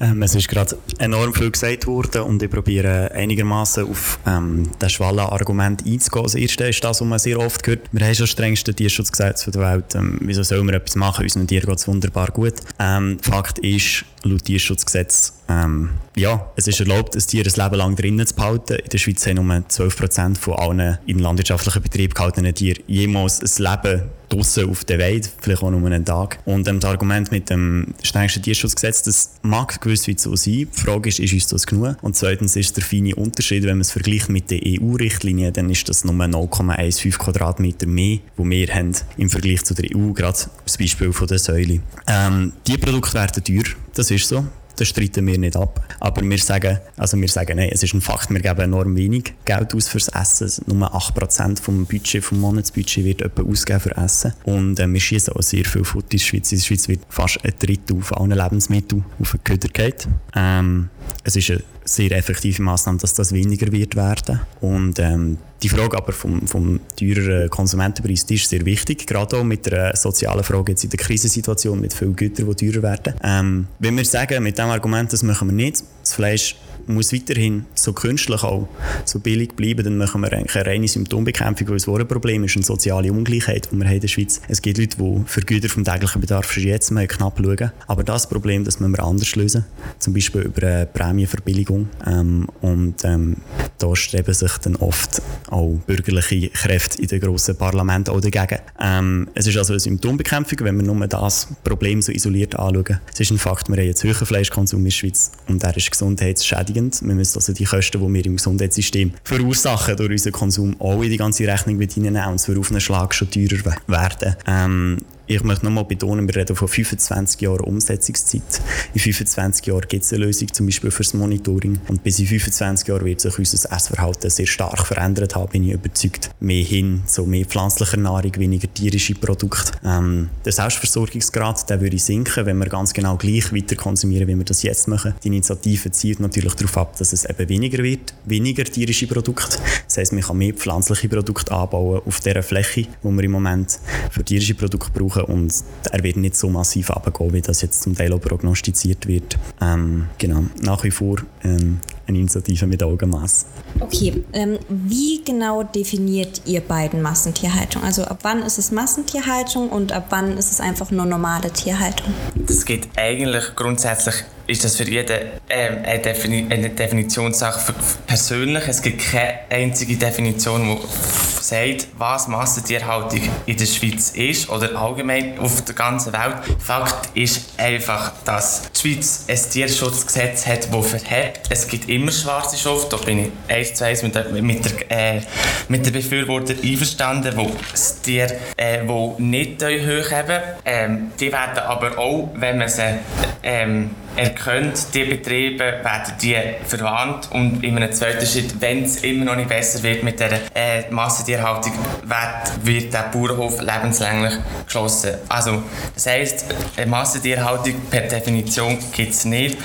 Ähm, 0.00 0.22
es 0.22 0.34
ist 0.34 0.48
gerade 0.48 0.76
enorm 0.98 1.34
viel 1.34 1.50
gesagt 1.50 1.86
worden 1.86 2.22
und 2.22 2.42
ich 2.42 2.50
probiere 2.50 3.10
einigermaßen 3.12 3.88
auf 3.88 4.18
ähm, 4.26 4.70
das 4.78 4.92
Schwallenargument 4.92 5.86
einzugehen. 5.86 6.22
Das 6.24 6.34
erste 6.34 6.64
ist 6.64 6.82
das, 6.84 7.00
was 7.00 7.06
man 7.06 7.18
sehr 7.18 7.38
oft 7.38 7.66
hört. 7.66 7.80
Wir 7.92 8.06
haben 8.06 8.14
schon 8.14 8.24
das 8.24 8.30
strengste 8.30 8.74
Tierschutzgesetz 8.74 9.44
der 9.44 9.60
Welt. 9.60 9.94
Ähm, 9.94 10.18
wieso 10.20 10.42
sollen 10.42 10.66
wir 10.66 10.74
etwas 10.74 10.96
machen? 10.96 11.24
Unseren 11.24 11.46
Tieren 11.46 11.66
geht 11.66 11.78
es 11.78 11.88
wunderbar 11.88 12.28
gut. 12.28 12.54
Ähm, 12.78 13.18
Fakt 13.22 13.58
ist, 13.60 14.04
laut 14.22 14.44
Tierschutzgesetz 14.44 15.36
ähm, 15.48 15.90
ja, 16.16 16.50
es 16.56 16.66
ist 16.66 16.80
erlaubt, 16.80 17.14
ein 17.14 17.22
Tier 17.22 17.44
ein 17.46 17.52
Leben 17.62 17.76
lang 17.76 17.96
drinnen 17.96 18.26
zu 18.26 18.34
behalten. 18.34 18.74
In 18.74 18.88
der 18.88 18.98
Schweiz 18.98 19.26
haben 19.26 19.46
nur 19.46 19.56
12% 19.56 20.36
von 20.36 20.54
allen 20.54 20.98
in 21.06 21.18
landwirtschaftlichen 21.20 21.82
Betrieben 21.82 22.14
gehaltenen 22.14 22.54
Tieren 22.54 22.82
jemals 22.86 23.40
ein 23.40 23.64
Leben 23.64 24.02
draußen 24.28 24.68
auf 24.68 24.84
der 24.84 24.98
Weide, 24.98 25.28
vielleicht 25.40 25.62
auch 25.62 25.70
nur 25.70 25.84
einen 25.86 26.04
Tag. 26.04 26.38
Und 26.44 26.68
ähm, 26.68 26.80
das 26.80 26.90
Argument 26.90 27.30
mit 27.30 27.50
dem 27.50 27.94
strengsten 28.02 28.42
Tierschutzgesetz, 28.42 29.02
das 29.02 29.30
mag 29.42 29.80
gewiss 29.80 30.08
weit 30.08 30.20
so 30.20 30.34
sein. 30.36 30.52
Die 30.52 30.68
Frage 30.72 31.08
ist, 31.08 31.18
ist 31.18 31.32
uns 31.32 31.46
das 31.48 31.66
genug? 31.66 31.96
Und 32.02 32.16
zweitens 32.16 32.56
ist 32.56 32.76
der 32.76 32.84
feine 32.84 33.14
Unterschied, 33.14 33.62
wenn 33.64 33.76
man 33.76 33.80
es 33.82 33.92
vergleicht 33.92 34.28
mit 34.28 34.50
der 34.50 34.60
EU-Richtlinie, 34.64 35.52
dann 35.52 35.70
ist 35.70 35.88
das 35.88 36.04
nur 36.04 36.14
0,15 36.14 37.18
Quadratmeter 37.18 37.86
mehr, 37.86 38.18
wo 38.36 38.44
wir 38.44 38.68
haben 38.68 38.92
im 39.16 39.30
Vergleich 39.30 39.64
zu 39.64 39.74
der 39.74 39.86
EU, 39.94 40.12
gerade 40.12 40.38
als 40.64 40.78
Beispiel 40.78 41.12
von 41.12 41.26
der 41.26 41.38
Säule. 41.38 41.80
Ähm, 42.06 42.52
die 42.66 42.78
Produkte 42.78 43.14
werden 43.14 43.44
teuer, 43.44 43.64
das 43.94 44.10
ist 44.10 44.28
so. 44.28 44.44
Das 44.76 44.88
streiten 44.88 45.26
wir 45.26 45.38
nicht 45.38 45.56
ab. 45.56 45.82
Aber 46.00 46.22
wir 46.22 46.38
sagen, 46.38 46.78
also 46.96 47.18
wir 47.18 47.28
sagen, 47.28 47.56
nein, 47.56 47.70
es 47.72 47.82
ist 47.82 47.94
ein 47.94 48.00
Fakt, 48.00 48.30
wir 48.30 48.40
geben 48.40 48.60
enorm 48.60 48.94
wenig 48.96 49.34
Geld 49.44 49.74
aus 49.74 49.88
fürs 49.88 50.08
Essen. 50.08 50.64
Nur 50.66 50.94
8% 50.94 51.60
vom 51.60 51.86
Budget, 51.86 52.22
vom 52.22 52.40
Monatsbudget 52.40 53.04
wird 53.04 53.22
etwa 53.22 53.42
ausgegeben 53.42 53.80
für 53.80 53.96
Essen. 53.96 54.34
Und 54.44 54.78
äh, 54.78 54.86
wir 54.86 55.00
schießen 55.00 55.32
auch 55.34 55.42
sehr 55.42 55.64
viel 55.64 55.84
Futter 55.84 56.12
in 56.12 56.18
der 56.18 56.24
Schweiz. 56.24 56.52
In 56.52 56.58
der 56.58 56.64
Schweiz 56.64 56.88
wird 56.88 57.00
fast 57.08 57.44
ein 57.44 57.52
Drittel 57.58 58.02
von 58.02 58.18
allen 58.18 58.38
Lebensmitteln 58.38 59.04
auf 59.18 59.32
den 59.32 59.44
Köder 59.44 59.68
geht. 59.68 60.08
Ähm, 60.34 60.90
es 61.24 61.36
ist 61.36 61.50
eine 61.50 61.62
sehr 61.86 62.12
effektive 62.12 62.62
Maßnahme, 62.62 62.98
dass 62.98 63.14
das 63.14 63.32
weniger 63.32 63.70
wird 63.72 63.96
werden. 63.96 64.40
Und 64.60 64.98
ähm, 64.98 65.38
die 65.62 65.68
Frage 65.68 65.96
aber 65.96 66.12
vom, 66.12 66.46
vom 66.46 66.80
teureren 66.96 67.48
Konsumentenpreis 67.48 68.24
ist 68.24 68.50
sehr 68.50 68.64
wichtig, 68.66 69.06
gerade 69.06 69.38
auch 69.38 69.44
mit 69.44 69.66
der 69.66 69.96
sozialen 69.96 70.44
Frage 70.44 70.72
jetzt 70.72 70.84
in 70.84 70.90
der 70.90 70.98
Krisensituation 70.98 71.80
mit 71.80 71.94
vielen 71.94 72.14
Gütern, 72.14 72.54
die 72.54 72.70
teurer 72.70 72.82
werden. 72.82 73.14
Ähm, 73.22 73.66
wenn 73.78 73.96
wir 73.96 74.04
sagen, 74.04 74.42
mit 74.42 74.58
dem 74.58 74.66
Argument, 74.66 75.12
das 75.12 75.22
machen 75.22 75.48
wir 75.48 75.54
nicht, 75.54 75.82
das 76.02 76.12
Fleisch 76.12 76.56
muss 76.86 77.12
weiterhin 77.12 77.64
so 77.74 77.92
künstlich 77.92 78.42
auch 78.42 78.68
so 79.04 79.18
billig 79.18 79.54
bleiben, 79.54 79.84
dann 79.84 79.96
machen 79.96 80.20
wir 80.20 80.32
eigentlich 80.32 80.56
eine 80.56 80.66
reine 80.66 80.88
Symptombekämpfung, 80.88 81.68
weil 81.68 81.76
es 81.76 81.88
ein 81.88 82.08
Problem 82.08 82.44
ist, 82.44 82.56
eine 82.56 82.64
soziale 82.64 83.12
Ungleichheit, 83.12 83.68
die 83.70 83.76
wir 83.76 83.90
in 83.90 84.00
der 84.00 84.08
Schweiz 84.08 84.40
Es 84.48 84.62
gibt 84.62 84.78
Leute, 84.78 84.96
die 84.96 85.22
für 85.26 85.40
Güter 85.40 85.68
vom 85.68 85.84
täglichen 85.84 86.20
Bedarf 86.20 86.52
schon 86.52 86.64
jetzt 86.64 86.90
mal 86.90 87.06
knapp 87.06 87.38
schauen. 87.42 87.72
Aber 87.86 88.04
das 88.04 88.28
Problem, 88.28 88.64
das 88.64 88.80
müssen 88.80 88.96
wir 88.96 89.04
anders 89.04 89.34
lösen. 89.36 89.64
Zum 89.98 90.14
Beispiel 90.14 90.42
über 90.42 90.66
eine 90.66 90.86
Prämienverbilligung. 90.86 91.75
Ähm, 92.06 92.46
und 92.60 93.04
ähm, 93.04 93.36
da 93.78 93.94
streben 93.94 94.32
sich 94.32 94.52
dann 94.58 94.76
oft 94.76 95.22
auch 95.50 95.78
bürgerliche 95.86 96.48
Kräfte 96.50 97.02
in 97.02 97.08
den 97.08 97.20
grossen 97.20 97.56
Parlamenten 97.56 98.10
auch 98.10 98.20
dagegen. 98.20 98.60
Ähm, 98.80 99.28
es 99.34 99.46
ist 99.46 99.56
also 99.56 99.72
eine 99.72 99.80
Symptombekämpfung, 99.80 100.58
wenn 100.62 100.76
wir 100.76 100.84
nur 100.84 101.06
das 101.06 101.48
Problem 101.64 102.02
so 102.02 102.12
isoliert 102.12 102.54
anschauen. 102.56 103.00
Es 103.12 103.20
ist 103.20 103.30
ein 103.30 103.38
Fakt, 103.38 103.68
wir 103.68 103.76
haben 103.76 103.84
jetzt 103.84 104.04
höheren 104.04 104.26
Fleischkonsum 104.26 104.80
in 104.80 104.84
der 104.84 104.90
Schweiz 104.90 105.32
und 105.48 105.62
er 105.62 105.76
ist 105.76 105.90
gesundheitsschädigend 105.90 106.66
schädigend. 106.66 107.00
Wir 107.02 107.14
müssen 107.14 107.38
also 107.38 107.52
die 107.52 107.64
Kosten, 107.64 108.00
die 108.00 108.14
wir 108.14 108.26
im 108.26 108.36
Gesundheitssystem 108.36 109.12
verursachen 109.24 109.96
durch 109.96 110.10
unseren 110.10 110.32
Konsum, 110.32 110.80
auch 110.80 111.02
in 111.02 111.10
die 111.10 111.16
ganze 111.16 111.46
Rechnung 111.46 111.76
mit 111.76 111.92
hineinnehmen 111.92 112.30
und 112.30 112.36
es 112.36 112.48
wird 112.48 112.58
auf 112.58 112.70
einen 112.70 112.80
Schlag 112.80 113.14
schon 113.14 113.30
teurer 113.30 113.76
werden. 113.86 114.98
Ich 115.28 115.42
möchte 115.42 115.64
nochmal 115.64 115.84
betonen, 115.84 116.28
wir 116.28 116.36
reden 116.36 116.54
von 116.54 116.68
25 116.68 117.40
Jahren 117.40 117.62
Umsetzungszeit. 117.62 118.60
In 118.94 119.00
25 119.00 119.66
Jahren 119.66 119.88
gibt 119.88 120.04
es 120.04 120.12
eine 120.12 120.24
Lösung, 120.24 120.52
zum 120.52 120.66
Beispiel 120.66 120.92
für 120.92 121.02
das 121.02 121.14
Monitoring. 121.14 121.80
Und 121.88 122.04
bis 122.04 122.20
in 122.20 122.28
25 122.28 122.86
Jahren 122.86 123.04
wird 123.04 123.20
sich 123.20 123.36
unser 123.36 123.72
Essverhalten 123.72 124.30
sehr 124.30 124.46
stark 124.46 124.86
verändert 124.86 125.34
haben, 125.34 125.50
bin 125.50 125.64
ich 125.64 125.72
überzeugt. 125.72 126.30
Mehr 126.38 126.62
hin 126.62 127.02
zu 127.06 127.26
mehr 127.26 127.44
pflanzlicher 127.44 127.96
Nahrung, 127.96 128.36
weniger 128.36 128.72
tierische 128.72 129.16
Produkte. 129.16 129.72
Ähm, 129.84 130.30
der 130.44 130.52
Selbstversorgungsgrad 130.52 131.68
der 131.68 131.80
würde 131.80 131.98
sinken, 131.98 132.46
wenn 132.46 132.58
wir 132.58 132.66
ganz 132.66 132.92
genau 132.92 133.16
gleich 133.16 133.52
weiter 133.52 133.74
konsumieren, 133.74 134.28
wie 134.28 134.36
wir 134.36 134.44
das 134.44 134.62
jetzt 134.62 134.86
machen. 134.86 135.14
Die 135.24 135.28
Initiative 135.28 135.90
zielt 135.90 136.20
natürlich 136.20 136.54
darauf 136.54 136.78
ab, 136.78 136.96
dass 136.98 137.12
es 137.12 137.24
eben 137.24 137.48
weniger 137.48 137.82
wird, 137.82 138.14
weniger 138.26 138.62
tierische 138.62 139.08
Produkte. 139.08 139.58
Das 139.86 139.96
heisst, 139.96 140.12
man 140.12 140.22
kann 140.22 140.38
mehr 140.38 140.54
pflanzliche 140.54 141.08
Produkte 141.08 141.50
anbauen 141.50 142.02
auf 142.06 142.20
der 142.20 142.44
Fläche, 142.44 142.86
wo 143.02 143.10
wir 143.10 143.24
im 143.24 143.32
Moment 143.32 143.80
für 144.12 144.24
tierische 144.24 144.54
Produkte 144.54 144.96
brauchen 144.96 145.15
brauchen 145.16 145.32
und 145.32 145.64
er 145.90 146.02
wird 146.02 146.16
nicht 146.16 146.36
so 146.36 146.48
massiv 146.48 146.90
abgehen, 146.90 147.32
wie 147.32 147.40
das 147.40 147.62
jetzt 147.62 147.82
zum 147.82 147.94
Teil 147.94 148.12
auch 148.12 148.20
prognostiziert 148.20 149.06
wird. 149.06 149.38
Ähm, 149.60 150.08
genau, 150.18 150.44
nach 150.62 150.84
wie 150.84 150.90
vor 150.90 151.18
ähm, 151.44 151.80
eine 152.06 152.18
Initiative 152.18 152.66
mit 152.66 152.82
Augenmaß. 152.82 153.46
Okay, 153.80 154.24
ähm, 154.32 154.58
wie 154.68 155.22
genau 155.24 155.62
definiert 155.62 156.42
ihr 156.44 156.60
beiden 156.60 157.02
Massentierhaltung? 157.02 157.82
Also 157.82 158.04
ab 158.04 158.20
wann 158.22 158.42
ist 158.42 158.58
es 158.58 158.70
Massentierhaltung 158.72 159.68
und 159.68 159.92
ab 159.92 160.06
wann 160.10 160.36
ist 160.38 160.52
es 160.52 160.60
einfach 160.60 160.90
nur 160.90 161.04
normale 161.04 161.50
Tierhaltung? 161.50 162.14
Das 162.34 162.64
geht 162.64 162.88
eigentlich 162.96 163.54
grundsätzlich 163.54 164.24
ist 164.46 164.64
das 164.64 164.76
für 164.76 164.84
jeden 164.84 165.18
ähm, 165.48 165.78
eine, 165.84 165.98
Defini 166.00 166.46
eine 166.48 166.70
Definitionssache 166.70 167.74
persönlich. 168.06 168.64
Es 168.68 168.80
gibt 168.80 169.02
keine 169.10 169.40
einzige 169.50 169.96
Definition, 169.96 170.62
die 170.62 171.42
sagt, 171.42 171.88
was 171.98 172.28
Massentierhaltung 172.28 173.20
in 173.46 173.56
der 173.56 173.66
Schweiz 173.66 174.10
ist 174.10 174.48
oder 174.48 174.80
allgemein 174.80 175.38
auf 175.38 175.64
der 175.64 175.74
ganzen 175.74 176.12
Welt. 176.12 176.36
Fakt 176.58 177.16
ist 177.16 177.54
einfach, 177.56 178.12
dass 178.24 178.70
die 178.72 178.94
Schweiz 178.94 179.24
ein 179.28 179.50
Tierschutzgesetz 179.50 180.46
hat, 180.46 180.72
das 180.72 180.86
verhält. 180.86 181.40
Es 181.50 181.66
gibt 181.68 181.88
immer 181.96 182.12
schwarze 182.12 182.56
Schafe, 182.56 182.86
da 182.90 182.96
bin 182.98 183.18
ich 183.26 183.30
eins 183.48 183.74
zu 183.74 183.84
eins 183.84 184.02
mit 184.02 184.14
der, 184.14 184.28
mit 184.30 184.64
der, 184.64 185.16
äh, 185.16 185.20
mit 185.68 185.84
der 185.84 185.90
Befürworter 185.90 186.54
einverstanden, 186.62 187.32
wo 187.36 187.50
das 187.70 188.00
Tier 188.02 188.30
äh, 188.56 188.80
wo 188.86 189.16
nicht 189.18 189.62
hoch 189.62 190.10
haben. 190.10 190.42
Ähm, 190.64 191.12
die 191.18 191.32
werden 191.32 191.58
aber 191.58 191.98
auch, 191.98 192.30
wenn 192.34 192.58
man 192.58 192.68
sie 192.68 192.98
ähm, 193.42 193.90
erkennt, 194.16 194.94
die 194.94 195.04
Betriebe 195.04 195.58
werden 195.58 196.14
die 196.20 196.36
verwandt 196.64 197.30
und 197.32 197.62
in 197.62 197.76
einem 197.76 197.92
zweiten 197.92 198.26
Schritt, 198.26 198.60
wenn 198.60 198.84
es 198.84 199.02
immer 199.02 199.26
noch 199.26 199.36
nicht 199.36 199.48
besser 199.48 199.82
wird 199.82 200.02
mit 200.02 200.18
der 200.20 200.32
äh, 200.54 200.90
Massentierhaltung, 200.90 201.72
wird, 202.04 202.66
wird 202.66 202.94
der 202.94 203.10
Bauernhof 203.12 203.60
lebenslänglich 203.60 204.34
geschlossen. 204.64 205.14
Also 205.28 205.62
das 205.94 206.06
heisst, 206.06 206.46
eine 206.76 206.86
Massentierhaltung 206.86 207.74
per 207.90 208.02
Definition 208.02 208.78
gibt 208.92 209.12
es 209.12 209.24
nicht. 209.24 209.58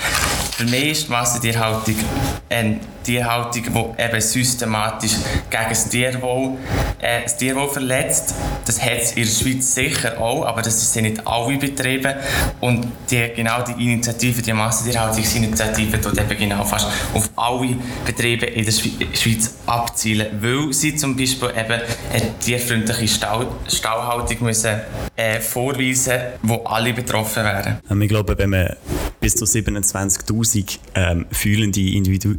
Für 0.56 0.64
mich 0.64 0.92
ist 0.92 1.08
die 1.08 1.12
Massentierhaltung 1.12 1.96
eine 3.02 3.18
Tierhaltung, 3.18 3.62
die 3.62 4.02
eben 4.02 4.20
systematisch 4.20 5.12
gegen 5.50 5.68
das 5.68 5.88
Tierwohl, 5.88 6.58
äh, 7.00 7.22
das 7.22 7.36
Tierwohl 7.36 7.68
verletzt. 7.68 8.34
Das 8.64 8.80
hat 8.80 8.98
es 9.02 9.12
in 9.12 9.24
der 9.24 9.30
Schweiz 9.30 9.74
sicher 9.74 10.20
auch, 10.20 10.44
aber 10.44 10.62
das 10.62 10.92
sind 10.92 11.04
nicht 11.04 11.26
alle 11.26 11.56
Betriebe. 11.56 12.16
Und 12.60 12.86
die, 13.10 13.30
genau 13.34 13.62
die 13.62 13.72
Initiative, 13.72 14.42
die 14.42 14.52
Massentierhaltungsinitiative, 14.52 16.00
tut 16.00 16.18
eben 16.18 16.38
genau 16.38 16.64
fast 16.64 16.86
auf 17.14 17.30
alle 17.36 17.76
Betriebe 18.04 18.46
in 18.46 18.64
der 18.64 18.72
Schweiz 18.72 19.54
abzielen, 19.66 20.28
weil 20.40 20.72
sie 20.72 20.94
zum 20.96 21.16
Beispiel 21.16 21.50
eben 21.50 21.80
eine 22.12 22.38
tierfreundliche 22.38 23.08
Stall, 23.08 23.48
Stallhaltung 23.68 24.46
müssen, 24.46 24.80
äh, 25.16 25.40
vorweisen, 25.40 26.18
wo 26.42 26.62
alle 26.64 26.92
betroffen 26.92 27.44
wären. 27.44 27.80
Ich 28.02 28.08
glaube, 28.08 28.36
wenn 28.38 28.50
man 28.50 28.76
bis 29.20 29.36
zu 29.36 29.44
27.000 29.44 30.78
ähm, 30.94 31.26
fühlende 31.30 31.80
Individu 31.80 32.34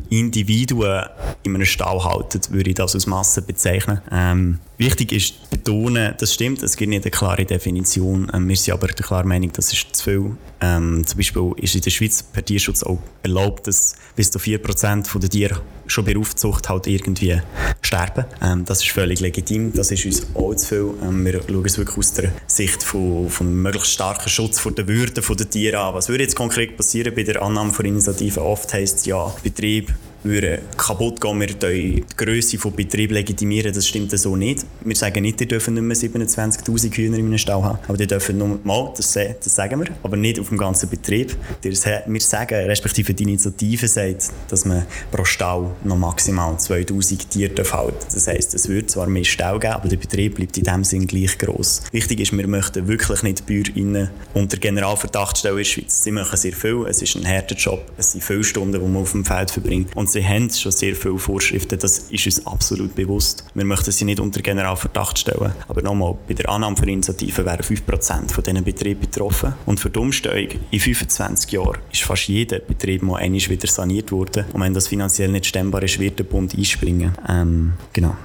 Individuen 0.53 1.05
in 1.43 1.55
einem 1.55 1.65
Stall 1.65 2.03
halten, 2.03 2.39
würde 2.50 2.69
ich 2.69 2.75
das 2.75 2.93
als 2.93 3.07
Masse 3.07 3.41
bezeichnen. 3.41 4.01
Ähm, 4.12 4.60
wichtig 4.77 5.12
ist 5.12 5.27
zu 5.27 5.50
betonen, 5.50 6.13
das 6.17 6.33
stimmt, 6.33 6.63
es 6.63 6.77
gibt 6.77 6.89
nicht 6.89 7.03
eine 7.03 7.12
klare 7.12 7.43
Definition. 7.43 8.31
Ähm, 8.33 8.48
wir 8.48 8.55
sind 8.55 8.74
aber 8.74 8.88
der 8.88 9.05
klaren 9.05 9.27
Meinung, 9.27 9.51
das 9.51 9.74
ist 9.74 9.95
zu 9.95 10.03
viel. 10.03 10.38
Ähm, 10.62 11.05
zum 11.05 11.17
Beispiel 11.17 11.51
ist 11.57 11.75
in 11.75 11.81
der 11.81 11.89
Schweiz 11.89 12.24
per 12.24 12.45
Tierschutz 12.45 12.83
auch 12.83 13.00
erlaubt, 13.24 13.67
dass 13.67 13.95
bis 14.15 14.31
zu 14.31 14.39
4% 14.39 15.19
der 15.19 15.29
Tiere 15.29 15.62
schon 15.88 16.05
bei 16.05 16.15
Aufzucht 16.15 16.69
halt 16.69 16.88
irgendwie 16.88 17.41
sterben. 17.81 18.25
Ähm, 18.41 18.63
das 18.65 18.81
ist 18.81 18.91
völlig 18.91 19.19
legitim, 19.19 19.74
das 19.74 19.91
ist 19.91 20.05
uns 20.05 20.27
auch 20.36 20.53
zu 20.55 20.67
viel. 20.67 20.93
Ähm, 21.03 21.25
wir 21.25 21.41
schauen 21.41 21.65
es 21.65 21.77
wirklich 21.77 21.98
aus 21.98 22.13
der 22.13 22.31
Sicht 22.48 22.83
von, 22.83 23.29
von 23.29 23.48
einem 23.48 23.62
möglichst 23.63 23.91
starken 23.91 24.29
Schutz 24.29 24.60
vor 24.60 24.72
der 24.72 24.88
Würde 24.88 25.22
der 25.22 25.50
Tiere 25.50 25.79
an. 25.79 25.93
Was 25.93 26.07
würde 26.07 26.24
jetzt 26.24 26.36
konkret 26.36 26.77
passieren 26.77 27.13
bei 27.13 27.24
der 27.24 27.41
Annahme 27.41 27.74
von 27.74 27.86
Initiativen? 27.86 28.43
Oft 28.43 28.72
heisst 28.74 29.00
es 29.00 29.05
ja, 29.05 29.33
Betrieb 29.43 29.93
würden 30.24 30.60
kaputt 30.77 31.20
gehen, 31.20 31.39
wir 31.39 31.48
die 31.48 32.03
Größe 32.18 32.58
des 32.58 32.72
Betriebs 32.72 33.13
legitimieren, 33.13 33.74
das 33.74 33.88
stimmt 33.88 34.18
so 34.18 34.36
nicht. 34.36 34.65
Wir 34.84 34.96
sagen 34.96 35.22
nicht, 35.22 35.39
die 35.39 35.48
dürfen 35.48 35.74
nicht 35.74 35.84
mehr 35.84 36.25
27'000 36.25 36.96
Hühner 36.96 37.18
in 37.18 37.25
einem 37.25 37.38
Stall 37.38 37.63
haben, 37.63 37.80
aber 37.88 37.98
die 37.98 38.08
dürfen 38.08 38.38
nur 38.38 38.60
mal, 38.63 38.94
das, 38.96 39.13
das 39.13 39.56
sagen 39.56 39.80
wir, 39.80 39.88
aber 40.03 40.18
nicht 40.18 40.39
auf 40.39 40.50
dem 40.50 40.58
ganzen 40.58 40.89
Betrieb. 40.89 41.36
Wir 41.62 41.75
sagen, 41.75 42.56
respektive 42.65 43.13
die 43.13 43.24
Initiative 43.24 43.88
sagt, 43.88 44.32
dass 44.48 44.65
man 44.65 44.86
pro 45.12 45.25
Stall 45.25 45.72
noch 45.84 45.98
maximal 45.98 46.58
2000 46.58 47.30
Tiere 47.30 47.72
halten. 47.72 47.98
Das 48.13 48.27
heisst, 48.27 48.53
es 48.53 48.68
wird 48.70 48.89
zwar 48.89 49.08
mehr 49.08 49.24
Stall 49.24 49.60
geben, 49.60 49.74
aber 49.74 49.88
der 49.88 49.98
Betrieb 49.98 50.36
bleibt 50.36 50.58
in 50.58 50.63
dem 50.63 50.84
Sinn 50.84 51.08
gleich 51.08 51.38
gross. 51.38 51.82
Wichtig 51.92 52.20
ist, 52.20 52.36
wir 52.36 52.48
möchten 52.48 52.88
wirklich 52.88 53.24
nicht 53.24 53.39
die 53.48 53.63
BäuerInnen 53.63 54.10
unter 54.34 54.58
Generalverdacht 54.58 55.38
stellen 55.38 55.58
in 55.58 55.63
der 55.63 55.65
Schweiz. 55.65 56.03
Sie 56.03 56.12
machen 56.12 56.38
sehr 56.38 56.53
viel, 56.53 56.86
es 56.88 57.01
ist 57.01 57.15
ein 57.15 57.27
harter 57.27 57.56
Job, 57.56 57.92
es 57.98 58.12
sind 58.12 58.24
viele 58.24 58.44
Stunden, 58.44 58.74
die 58.74 58.80
man 58.80 59.01
auf 59.01 59.12
dem 59.12 59.25
Feld 59.25 59.51
verbringt 59.51 59.96
und 59.96 60.12
sie 60.13 60.25
haben 60.25 60.50
schon 60.50 60.72
sehr 60.72 60.96
viele 60.96 61.17
Vorschriften, 61.17 61.77
das 61.79 62.00
ist 62.10 62.25
uns 62.25 62.46
absolut 62.46 62.96
bewusst. 62.96 63.43
Wir 63.53 63.65
möchten 63.65 63.91
sie 63.91 64.05
nicht 64.05 64.20
unter 64.20 64.41
Generalverdacht 64.41 65.20
stellen. 65.20 65.53
Aber 65.67 65.82
nochmal, 65.82 66.15
bei 66.27 66.34
der 66.34 66.50
Annahme 66.50 66.77
für 66.77 66.89
Initiative 66.89 67.46
wären 67.46 67.62
5% 67.62 68.32
von 68.32 68.43
diesen 68.43 68.63
Betrieben 68.63 69.01
betroffen. 69.01 69.53
Und 69.65 69.79
für 69.79 69.89
die 69.89 70.00
Umstellung 70.00 70.60
in 70.72 70.79
25 70.79 71.51
Jahren 71.51 71.79
ist 71.91 72.03
fast 72.03 72.27
jeder 72.27 72.60
Betrieb 72.60 73.01
mal 73.03 73.17
einmal 73.17 73.39
wieder 73.39 73.67
saniert 73.67 74.12
worden. 74.12 74.46
Und 74.53 74.62
wenn 74.62 74.74
das 74.74 74.88
finanziell 74.88 75.29
nicht 75.29 75.48
stemmbar 75.48 75.84
ist, 75.84 76.00
wird 76.00 76.20
der 76.20 76.25
Bund 76.25 76.55
einspringen. 76.55 77.13
Ähm, 77.27 77.74
genau. 77.91 78.15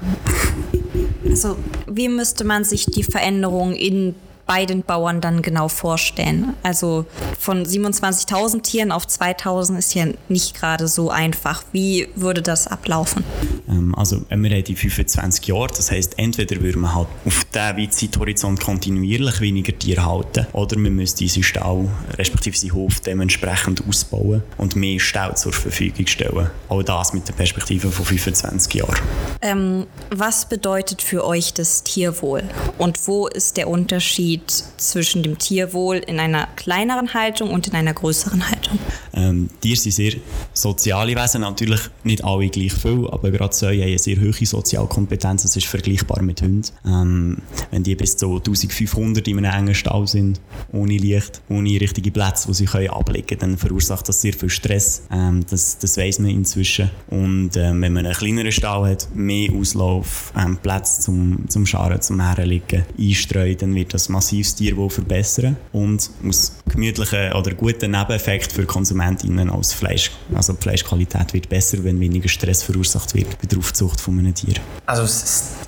Also, 1.28 1.57
wie 1.87 2.09
müsste 2.09 2.45
man 2.45 2.64
sich 2.64 2.87
die 2.87 3.02
Veränderung 3.02 3.75
in 3.75 4.14
bei 4.49 4.64
den 4.64 4.83
Bauern 4.83 5.21
dann 5.21 5.43
genau 5.43 5.69
vorstellen. 5.69 6.55
Also 6.62 7.05
von 7.38 7.64
27.000 7.64 8.62
Tieren 8.62 8.90
auf 8.93 9.07
2.000 9.07 9.76
ist 9.76 9.95
ja 9.95 10.07
nicht 10.28 10.59
gerade 10.59 10.88
so 10.88 11.11
einfach. 11.11 11.62
Wie 11.71 12.09
würde 12.17 12.40
das 12.40 12.67
ablaufen? 12.67 13.23
Ähm, 13.69 13.95
also 13.95 14.23
wir 14.28 14.50
haben 14.57 14.64
die 14.64 14.75
25 14.75 15.47
Jahre, 15.47 15.69
das 15.69 15.90
heißt 15.90 16.19
entweder 16.19 16.61
würde 16.62 16.78
man 16.78 16.95
halt 16.95 17.09
auf 17.26 17.45
diesen 17.52 17.90
Zeithorizont 17.93 18.61
kontinuierlich 18.61 19.40
weniger 19.43 19.78
Tiere 19.78 20.07
halten 20.07 20.47
oder 20.55 20.78
man 20.78 20.95
müsste 20.95 21.25
unseren 21.25 21.43
Stall, 21.43 21.88
respektive 22.17 22.57
seinen 22.57 22.73
Hof 22.73 23.00
dementsprechend 23.00 23.87
ausbauen 23.87 24.43
und 24.57 24.76
mehr 24.76 24.99
Stall 24.99 25.37
zur 25.37 25.52
Verfügung 25.52 26.07
stellen. 26.07 26.50
Auch 26.71 26.83
das 26.83 27.12
mit 27.12 27.28
der 27.28 27.35
Perspektive 27.35 27.90
von 27.90 28.07
25 28.07 28.75
Jahren. 28.75 28.97
Ähm, 29.43 29.87
was 30.11 30.49
bedeutet 30.49 31.02
für 31.02 31.26
euch 31.26 31.52
das 31.52 31.83
Tierwohl 31.83 32.45
und 32.78 33.07
wo 33.07 33.26
ist 33.26 33.59
der 33.59 33.69
Unterschied 33.69 34.38
Unterschied 34.38 34.64
zwischen 34.78 35.23
dem 35.23 35.38
Tierwohl 35.38 35.97
in 35.97 36.21
einer 36.21 36.47
kleineren 36.57 37.12
Haltung 37.14 37.50
und 37.50 37.66
in 37.66 37.75
einer 37.75 37.95
größeren 37.95 38.49
Haltung? 38.49 38.78
Ähm, 39.12 39.49
Tiere 39.61 39.76
sind 39.76 39.92
sehr 39.92 40.12
soziale 40.52 41.16
Wesen, 41.16 41.40
natürlich 41.40 41.80
nicht 42.04 42.25
alle 42.25 42.49
gleich 42.49 42.73
viel, 42.73 43.09
aber 43.11 43.30
gerade 43.30 43.54
so 43.54 43.66
haben 43.66 43.80
eine 43.80 43.99
sehr 43.99 44.21
hohe 44.21 44.47
Sozialkompetenz, 44.47 45.42
das 45.42 45.57
ist 45.57 45.66
vergleichbar 45.66 46.23
mit 46.23 46.40
Hunden. 46.42 46.62
Ähm, 46.87 47.38
wenn 47.71 47.83
die 47.83 47.97
bis 47.97 48.16
zu 48.16 48.37
1500 48.37 49.26
in 49.28 49.45
einem 49.45 49.59
engen 49.59 49.75
Stall 49.75 50.07
sind, 50.07 50.40
ohne 50.73 50.97
Licht, 50.97 51.42
ohne 51.49 51.80
richtige 51.80 52.11
Plätze, 52.11 52.49
wo 52.49 52.52
sie 52.52 52.66
können 52.66 52.90
ablegen 52.90 53.26
können, 53.26 53.40
dann 53.40 53.59
verursacht 53.59 54.09
das 54.09 54.21
sehr 54.21 54.33
viel 54.33 54.50
Stress. 54.50 55.02
Ähm, 55.11 55.45
das, 55.50 55.78
das 55.78 55.97
weiss 55.97 56.18
man 56.18 56.30
inzwischen. 56.30 56.90
Und 57.09 57.57
ähm, 57.57 57.83
wenn 57.83 57.92
man 57.92 58.07
einen 58.07 58.14
kleineren 58.14 58.52
Stall 58.52 58.90
hat, 58.90 59.09
mehr 59.14 59.50
Auslauf, 59.52 60.33
ähm, 60.37 60.59
Platz 60.62 61.00
zum, 61.00 61.49
zum 61.49 61.66
Scharen, 61.66 62.00
zum 62.00 62.21
Herlegen, 62.21 62.85
einstreuen, 62.99 63.57
dann 63.59 63.75
wird 63.75 63.95
das 63.95 64.09
massiv 64.09 64.27
massiv 64.28 64.47
das 64.47 64.54
Tierwohl 64.56 64.90
verbessern 64.90 65.56
und 65.73 66.11
aus 66.26 66.56
gemütlichen 66.68 67.32
oder 67.32 67.52
guten 67.54 67.92
Nebeneffekt 67.92 68.52
für 68.52 68.64
KonsumentInnen 68.64 69.50
als 69.50 69.73
Fleisch. 69.73 70.11
Also 70.35 70.52
die 70.52 70.62
Fleischqualität 70.62 71.32
wird 71.32 71.49
besser, 71.49 71.78
wenn 71.82 71.99
weniger 71.99 72.28
Stress 72.28 72.62
verursacht 72.62 73.14
wird 73.14 73.38
bei 73.40 73.47
der 73.47 73.58
Aufzucht 73.58 74.00
von 74.00 74.18
einem 74.18 74.35
Tier. 74.35 74.54
Also 74.87 75.06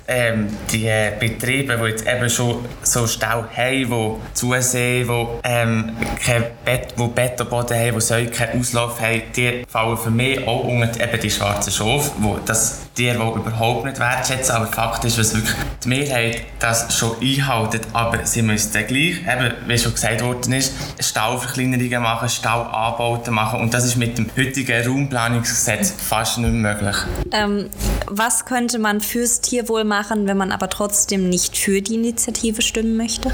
ähm, 0.07 0.49
die 0.71 0.85
äh, 0.85 1.13
Betriebe, 1.19 1.77
die 1.77 1.89
jetzt 1.89 2.05
eben 2.07 2.29
schon 2.29 2.65
so 2.83 3.07
Stau 3.07 3.45
haben, 3.55 3.89
die 3.89 4.33
zusehen, 4.33 5.07
die 5.07 5.27
ähm, 5.43 5.91
kein 6.23 6.43
Bett, 6.63 6.93
wo 6.97 7.07
Betonboden 7.07 7.77
haben, 7.77 7.95
die 7.95 8.01
Säue 8.01 8.27
keinen 8.27 8.59
Auslauf 8.59 8.99
haben, 8.99 9.21
die 9.35 9.63
fallen 9.67 9.97
für 9.97 10.11
mich 10.11 10.47
auch 10.47 10.63
unter 10.63 11.01
eben 11.01 11.21
die 11.21 11.31
schwarzen 11.31 11.71
Schafe, 11.71 12.11
wo 12.19 12.37
das 12.45 12.81
Tier 12.93 13.17
wo 13.19 13.35
überhaupt 13.35 13.85
nicht 13.85 13.99
wertschätzen, 13.99 14.53
aber 14.53 14.67
Fakt 14.67 15.05
ist, 15.05 15.17
dass 15.17 15.33
wirklich 15.33 15.55
die 15.83 15.87
Mehrheit 15.87 16.43
das 16.59 16.93
schon 16.93 17.15
einhaltet, 17.21 17.83
aber 17.93 18.25
sie 18.25 18.41
müssen 18.51 18.73
dann 18.73 18.87
gleich, 18.87 19.21
eben, 19.21 19.53
wie 19.67 19.77
schon 19.77 19.93
gesagt 19.93 20.21
worden 20.21 20.53
ist, 20.53 20.73
Stauverkleinerungen 20.99 22.01
machen, 22.01 22.29
Stauanbauten 22.29 23.33
machen 23.33 23.61
und 23.61 23.73
das 23.73 23.85
ist 23.85 23.95
mit 23.95 24.17
dem 24.17 24.29
heutigen 24.37 24.85
Raumplanungsgesetz 24.85 25.93
fast 25.97 26.37
nicht 26.37 26.53
möglich. 26.53 26.95
Ähm, 27.31 27.69
was 28.07 28.45
könnte 28.45 28.79
man 28.79 29.01
fürs 29.01 29.41
Tierwohl 29.41 29.83
machen, 29.83 30.27
wenn 30.27 30.37
man 30.37 30.51
aber 30.51 30.69
trotzdem 30.69 31.29
nicht 31.29 31.57
für 31.57 31.81
die 31.81 31.95
Initiative 31.95 32.61
stimmen 32.61 32.97
möchte? 32.97 33.31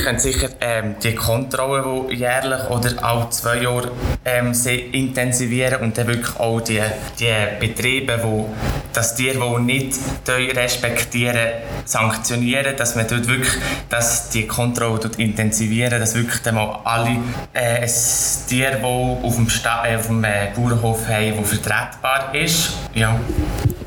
Wir 0.00 0.06
können 0.06 0.18
sicher 0.18 0.48
ähm, 0.62 0.94
die 1.02 1.14
Kontrollen, 1.14 2.08
die 2.08 2.14
jährlich 2.14 2.70
oder 2.70 3.04
alle 3.04 3.28
zwei 3.28 3.58
Jahre 3.58 3.90
ähm, 4.24 4.54
intensivieren 4.92 5.82
und 5.82 5.98
dann 5.98 6.06
wirklich 6.06 6.36
auch 6.36 6.60
die, 6.62 6.80
die 7.18 7.30
Betriebe, 7.60 8.18
wo 8.22 8.48
das 8.94 9.14
Tier, 9.14 9.38
wo 9.38 9.58
nicht 9.58 9.98
respektieren, 10.26 11.52
sanktionieren, 11.84 12.76
dass 12.76 12.96
man 12.96 13.06
dort 13.08 13.28
wirklich 13.28 13.52
dass 13.90 14.30
die 14.30 14.46
Kontrolle 14.46 15.10
intensivieren, 15.18 16.00
dass 16.00 16.14
wirklich 16.14 16.40
dann 16.42 16.54
mal 16.54 16.80
alle 16.84 17.18
äh, 17.52 17.82
ein 17.82 17.90
Tier, 18.48 18.70
das 18.70 18.82
auf 18.82 19.36
dem, 19.36 19.50
Sta 19.50 19.86
äh, 19.86 19.96
auf 19.96 20.06
dem 20.06 20.24
äh, 20.24 20.48
Bauernhof 20.56 21.06
haben, 21.08 21.36
das 21.40 21.50
vertretbar 21.50 22.34
ist. 22.34 22.72
Ja. 22.94 23.20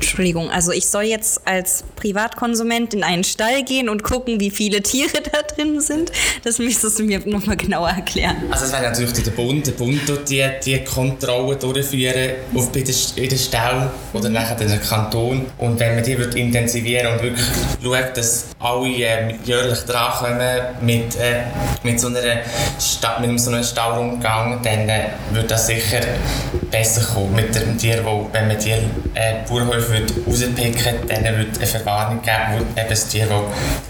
Entschuldigung, 0.04 0.50
also 0.50 0.70
ich 0.70 0.86
soll 0.86 1.04
jetzt 1.04 1.40
als 1.46 1.82
Privatkonsument 1.96 2.94
in 2.94 3.02
einen 3.02 3.24
Stall 3.24 3.64
gehen 3.64 3.88
und 3.88 4.02
gucken, 4.02 4.38
wie 4.38 4.50
viele 4.50 4.82
Tiere 4.82 5.22
da 5.32 5.42
drin 5.42 5.80
sind. 5.80 6.12
Das 6.44 6.58
müsstest 6.58 6.98
du 6.98 7.04
mir 7.04 7.20
nochmal 7.26 7.56
genauer 7.56 7.88
erklären. 7.88 8.36
Also 8.50 8.66
es 8.66 8.72
wäre 8.72 8.82
natürlich 8.82 9.12
der 9.14 9.30
Bund, 9.30 9.66
der 9.66 9.72
Bund 9.72 10.00
die, 10.28 10.46
die 10.64 10.84
Kontrollen 10.84 11.58
durchführen 11.58 12.32
auf 12.54 12.70
bei 12.70 12.82
den, 12.82 13.38
Stall 13.38 13.90
oder 14.12 14.28
nachher 14.28 14.56
den 14.56 14.80
Kanton. 14.80 15.46
Und 15.58 15.80
wenn 15.80 15.94
man 15.94 16.04
die 16.04 16.18
wird 16.18 16.34
intensivieren 16.34 17.14
und 17.14 17.22
wirklich 17.22 17.46
schaut, 17.82 18.16
dass 18.16 18.46
alle 18.58 18.88
äh, 18.88 19.34
jährlich 19.44 19.80
drankommen 19.80 20.38
mit, 20.82 21.16
äh, 21.16 21.42
mit, 21.82 21.98
so 21.98 22.08
einer 22.08 22.20
mit 23.20 23.40
so 23.40 23.50
einem 23.50 23.64
Stallumgang, 23.64 24.62
dann 24.62 24.88
äh, 24.88 25.06
wird 25.32 25.50
das 25.50 25.66
sicher 25.66 26.00
besser 26.70 27.14
kommen 27.14 27.34
mit 27.34 27.54
dem 27.54 27.78
Tier, 27.78 28.04
wo, 28.04 28.28
wenn 28.32 28.48
man 28.48 28.58
die 28.58 28.70
äh, 28.70 29.46
Bauernhöfe 29.48 29.93
rauspicken 30.26 30.74
dann 31.24 31.38
wird 31.38 31.56
eine 31.56 31.66
Verwarnung 31.66 32.20
geben, 32.22 32.66
eben 32.76 32.88
das 32.88 33.08
Tier 33.08 33.26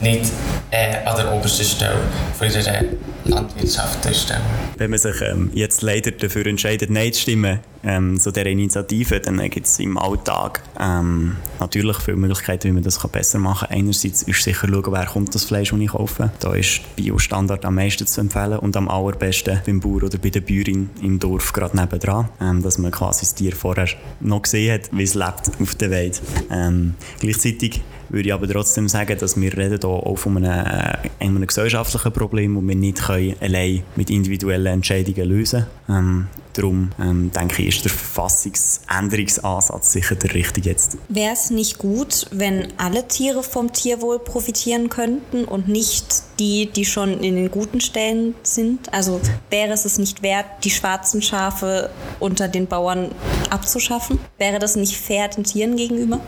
nicht 0.01 0.31
äh, 0.71 0.97
an 1.05 1.17
der 1.17 1.33
obersten 1.33 1.65
Stelle 1.65 1.97
von 2.39 2.49
ihrer 2.49 2.83
Landwirtschaft 3.25 4.15
stellen. 4.15 4.43
Wenn 4.77 4.91
man 4.91 4.99
sich 4.99 5.21
ähm, 5.21 5.51
jetzt 5.55 5.83
leider 5.83 6.11
dafür 6.11 6.47
entscheidet, 6.47 6.91
Nein 6.91 7.13
zu 7.13 7.23
stimmen 7.23 7.61
ähm, 7.83 8.19
zu 8.19 8.33
dieser 8.33 8.47
Initiative, 8.47 9.21
dann 9.21 9.39
gibt 9.51 9.67
es 9.67 9.79
im 9.79 9.99
Alltag 9.99 10.63
ähm, 10.79 11.37
natürlich 11.61 11.99
viele 11.99 12.17
Möglichkeiten, 12.17 12.69
wie 12.69 12.73
man 12.73 12.83
das 12.83 12.99
besser 13.09 13.39
machen 13.39 13.69
kann. 13.69 13.79
Einerseits 13.79 14.23
ist 14.23 14.43
sicher 14.43 14.69
schauen, 14.69 14.93
wer 14.93 15.07
kommt 15.07 15.35
das 15.35 15.45
Fleisch, 15.45 15.71
das 15.71 15.81
ich 15.81 15.89
kaufe. 15.89 16.31
Da 16.41 16.55
ist 16.55 16.81
Bio-Standard 16.97 17.65
am 17.65 17.77
meisten 17.77 18.07
zu 18.07 18.21
empfehlen 18.21 18.59
und 18.59 18.77
am 18.77 18.89
allerbesten 18.89 19.61
beim 19.65 19.81
Bauer 19.81 20.05
oder 20.05 20.19
bei 20.19 20.31
der 20.31 20.41
Bäuerin 20.41 20.91
im 21.03 21.19
Dorf 21.19 21.53
gerade 21.53 21.77
nebendran, 21.77 22.29
ähm, 22.41 22.63
dass 22.63 22.79
man 22.79 22.91
quasi 22.91 23.21
das 23.21 23.35
Tier 23.35 23.55
vorher 23.55 23.89
noch 24.21 24.43
gesehen 24.43 24.75
hat, 24.75 24.91
wie 24.93 25.03
es 25.03 25.15
lebt 25.15 25.51
auf 25.61 25.75
der 25.77 25.91
Welt. 25.91 26.21
Ähm, 26.51 26.95
gleichzeitig 27.21 27.83
würde 28.09 28.29
ich 28.29 28.35
aber 28.35 28.49
trotzdem 28.49 28.89
sagen, 28.89 29.17
dass 29.19 29.41
wir 29.41 29.57
reden 29.57 29.79
hier 29.81 29.89
auch 29.89 30.17
von 30.17 30.37
einem, 30.37 30.67
äh, 30.67 30.97
einem 31.21 31.47
gesellschaftlichen 31.47 32.13
Problem, 32.13 32.55
das 32.55 32.65
wir 32.65 32.75
nicht 32.75 33.03
können 33.03 33.35
allein 33.41 33.83
mit 33.97 34.11
individuellen 34.11 34.75
Entscheidungen 34.75 35.29
lösen 35.29 35.67
können. 35.87 35.99
Ähm, 35.99 36.29
darum 36.55 36.91
ähm, 37.01 37.31
denke 37.33 37.63
ich, 37.63 37.77
ist 37.77 37.85
der 37.85 37.91
Verfassungsänderungsansatz 37.91 39.93
sicher 39.93 40.15
der 40.15 40.35
richtige 40.35 40.71
jetzt. 40.71 40.97
Wäre 41.09 41.33
es 41.33 41.51
nicht 41.51 41.79
gut, 41.79 42.27
wenn 42.31 42.69
alle 42.79 43.07
Tiere 43.07 43.43
vom 43.43 43.73
Tierwohl 43.73 44.19
profitieren 44.19 44.89
könnten 44.89 45.45
und 45.45 45.69
nicht 45.69 46.23
die, 46.39 46.67
die 46.67 46.85
schon 46.85 47.21
in 47.21 47.37
den 47.37 47.51
guten 47.51 47.81
Stellen 47.81 48.35
sind? 48.43 48.93
Also 48.93 49.21
wäre 49.51 49.73
es 49.73 49.85
es 49.85 49.99
nicht 49.99 50.23
wert, 50.23 50.47
die 50.65 50.71
schwarzen 50.71 51.23
Schafe 51.23 51.91
unter 52.21 52.49
den 52.49 52.67
Bauern 52.67 53.11
abzuschaffen? 53.51 54.19
Wäre 54.39 54.59
das 54.59 54.77
nicht 54.77 54.97
fair 54.97 55.29
den 55.29 55.45
Tieren 55.45 55.77
gegenüber? 55.77 56.21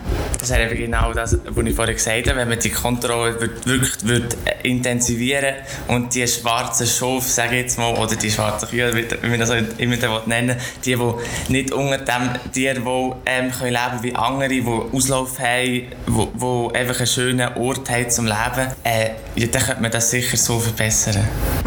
Das 0.48 0.56
ist 0.56 0.64
eben 0.64 0.78
genau 0.78 1.12
das, 1.12 1.36
was 1.44 1.66
ich 1.66 1.74
vorhin 1.74 1.94
gesagt 1.96 2.28
habe. 2.28 2.38
Wenn 2.38 2.48
man 2.48 2.58
die 2.60 2.70
Kontrolle 2.70 3.40
wirklich 3.64 3.92
wird 4.02 4.36
intensivieren 4.62 5.56
und 5.88 6.14
die 6.14 6.26
schwarzen 6.28 6.86
Schafe, 6.86 7.28
sage 7.28 7.56
ich 7.56 7.62
jetzt 7.62 7.78
mal, 7.78 7.92
oder 7.96 8.14
die 8.14 8.30
schwarzen 8.30 8.68
Kühe, 8.68 8.94
wie 8.94 9.28
man 9.28 9.40
das 9.40 9.50
immer 9.78 10.22
nennen 10.26 10.56
die, 10.84 10.94
die 10.94 11.52
nicht 11.52 11.72
unter 11.72 11.98
dem 11.98 12.30
Tier 12.52 12.74
die, 12.74 13.12
ähm, 13.26 13.50
können 13.50 13.72
leben 13.72 14.02
wie 14.02 14.14
andere, 14.14 14.48
die 14.48 14.64
Auslauf 14.92 15.38
haben, 15.40 15.64
die, 16.06 16.76
einfach 16.78 16.98
einen 16.98 17.06
schönen 17.06 17.52
Ort 17.54 17.90
haben 17.90 18.10
zum 18.10 18.26
Leben, 18.26 18.72
äh, 18.84 19.10
ja, 19.34 19.46
dann 19.48 19.62
könnte 19.62 19.82
man 19.82 19.90
das 19.90 20.10
sicher 20.10 20.36
so 20.36 20.60
verbessern. 20.60 21.26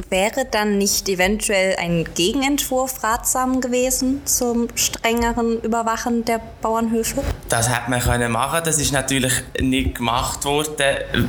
Wäre 0.10 0.46
dann 0.50 0.80
nicht 0.80 1.08
eventuell 1.08 1.76
ein 1.78 2.06
Gegenentwurf 2.16 3.04
ratsam 3.04 3.62
gewesen 3.62 4.26
zum 4.26 4.68
strengeren 4.74 5.62
Überwachen 5.62 6.26
der 6.26 6.42
Bauernhöfe? 6.62 7.22
Das 7.48 7.70
hätte 7.70 7.92
man 7.92 8.00
können 8.00 8.32
machen. 8.32 8.62
Das 8.70 8.78
ist 8.78 8.92
natürlich 8.94 9.34
nicht 9.60 9.96
gemacht 9.96 10.46
worden, 10.46 10.76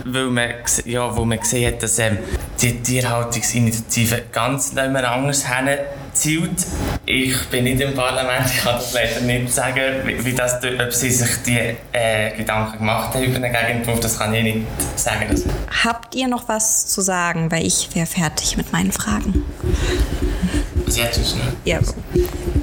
weil 0.04 0.26
man, 0.26 0.50
ja, 0.84 1.16
wo 1.16 1.24
man 1.24 1.40
gesehen 1.40 1.72
hat, 1.72 1.82
dass 1.82 1.98
ähm, 1.98 2.18
die 2.60 2.82
Tierhaltungsinitiative 2.82 4.24
ganz 4.30 4.74
nicht 4.74 4.90
mehr 4.90 5.10
anders 5.10 5.48
haben 5.48 5.78
zielt. 6.12 6.66
Ich 7.06 7.34
bin 7.46 7.64
nicht 7.64 7.80
im 7.80 7.94
Parlament, 7.94 8.44
ich 8.44 8.60
kann 8.60 8.74
das 8.74 8.92
leider 8.92 9.22
nicht 9.22 9.50
sagen, 9.50 9.80
wie, 10.04 10.22
wie 10.22 10.34
das, 10.34 10.56
ob 10.56 10.92
sie 10.92 11.10
sich 11.10 11.30
die 11.46 11.76
äh, 11.92 12.36
Gedanken 12.36 12.76
gemacht 12.76 13.14
haben 13.14 13.24
über 13.24 13.38
den 13.38 13.50
Gegenentwurf, 13.50 14.00
das 14.00 14.18
kann 14.18 14.34
ich 14.34 14.42
nicht 14.42 14.66
sagen. 14.96 15.42
Habt 15.82 16.14
ihr 16.14 16.28
noch 16.28 16.46
was 16.46 16.88
zu 16.88 17.00
sagen, 17.00 17.50
weil 17.50 17.66
ich 17.66 17.88
wäre 17.94 18.04
fertig 18.04 18.58
mit 18.58 18.70
meinen 18.70 18.92
Fragen. 18.92 19.46
Was 20.84 20.98
jetzt 20.98 21.16
ist, 21.16 21.36
ne? 21.36 21.44
Ja. 21.64 21.78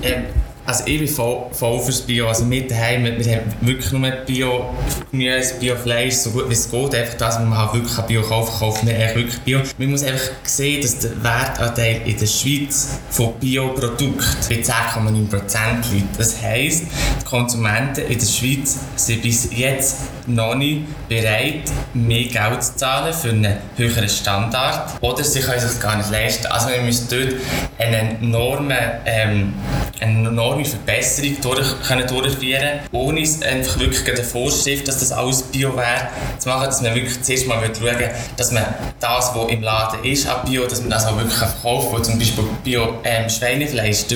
Ähm, 0.04 0.26
also 0.68 0.84
ich 0.86 1.00
bin 1.00 1.08
voll, 1.08 1.46
voll 1.54 1.80
fürs 1.80 2.02
Bio. 2.02 2.28
Also 2.28 2.44
mit 2.44 2.70
daheim, 2.70 3.06
wir, 3.06 3.18
wir 3.18 3.38
haben 3.38 3.54
wirklich 3.62 3.90
nur 3.94 4.12
Bio, 4.26 4.76
Gemüse, 5.12 5.56
Bio-Fleisch, 5.62 6.16
so 6.16 6.32
gut 6.32 6.50
wie 6.50 6.54
es 6.54 6.70
geht. 6.70 6.94
Einfach 6.94 7.14
das, 7.14 7.36
was 7.36 7.46
man 7.46 7.58
halt 7.58 7.74
wirklich 7.74 7.98
Bio 8.06 8.22
kaufen 8.22 8.60
kaufen 8.60 8.88
wir 8.88 9.16
wirklich 9.16 9.40
Bio. 9.40 9.62
Man 9.78 9.92
muss 9.92 10.04
einfach 10.04 10.30
sehen, 10.44 10.82
dass 10.82 11.00
der 11.00 11.24
Wertanteil 11.24 12.02
in 12.06 12.20
der 12.20 12.26
Schweiz 12.26 13.00
von 13.10 13.34
Bioprodukten 13.40 14.18
bei 14.50 14.56
10,9% 14.56 15.94
liegt. 15.94 16.20
Das 16.20 16.42
heisst, 16.42 16.84
die 17.22 17.26
Konsumenten 17.26 18.02
in 18.02 18.20
der 18.20 18.26
Schweiz 18.26 18.78
sind 18.98 19.22
bis 19.22 19.50
jetzt 19.56 20.00
noch 20.28 20.56
nicht 20.56 20.82
bereit, 21.08 21.72
mehr 21.94 22.26
Geld 22.26 22.64
zu 22.64 22.76
zahlen 22.76 23.14
für 23.14 23.30
einen 23.30 23.58
höheren 23.78 24.10
Standard. 24.10 25.02
Oder 25.02 25.24
sie 25.24 25.40
können 25.40 25.62
sich 25.62 25.80
gar 25.80 25.96
nicht 25.96 26.12
leisten. 26.12 26.48
Also 26.48 26.70
wir 26.70 26.82
müssen 26.82 27.08
dort 27.10 27.36
eine 27.80 28.20
enorme, 28.20 29.00
ähm, 29.06 29.54
eine 30.02 30.28
enorme 30.58 30.66
Verbesserung 30.66 31.38
durch, 31.42 31.82
können 31.88 32.08
durchführen 32.08 32.80
ohne 32.92 33.22
einfach 33.22 33.80
wirklich 33.80 34.08
eine 34.10 34.24
Vorschrift, 34.24 34.88
dass 34.88 35.00
das 35.00 35.12
alles 35.12 35.44
Bio 35.44 35.76
wäre, 35.76 36.08
zu 36.40 36.50
machen, 36.50 36.66
dass 36.66 36.82
man 36.82 36.96
wirklich 36.96 37.22
zuerst 37.22 37.48
mal 37.48 37.60
schauen 37.64 37.96
dass 38.36 38.52
man 38.52 38.66
das, 39.00 39.32
was 39.36 39.52
im 39.52 39.62
Laden 39.62 40.04
ist 40.04 40.28
an 40.28 40.46
Bio, 40.46 40.66
dass 40.66 40.82
man 40.82 40.90
das 40.90 41.06
auch 41.06 41.18
wirklich 41.18 41.38
verkaufen 41.38 41.94
kann. 41.94 42.04
Zum 42.04 42.20
Beispiel 42.20 42.44
Bio 42.64 42.96
ähm, 43.04 43.30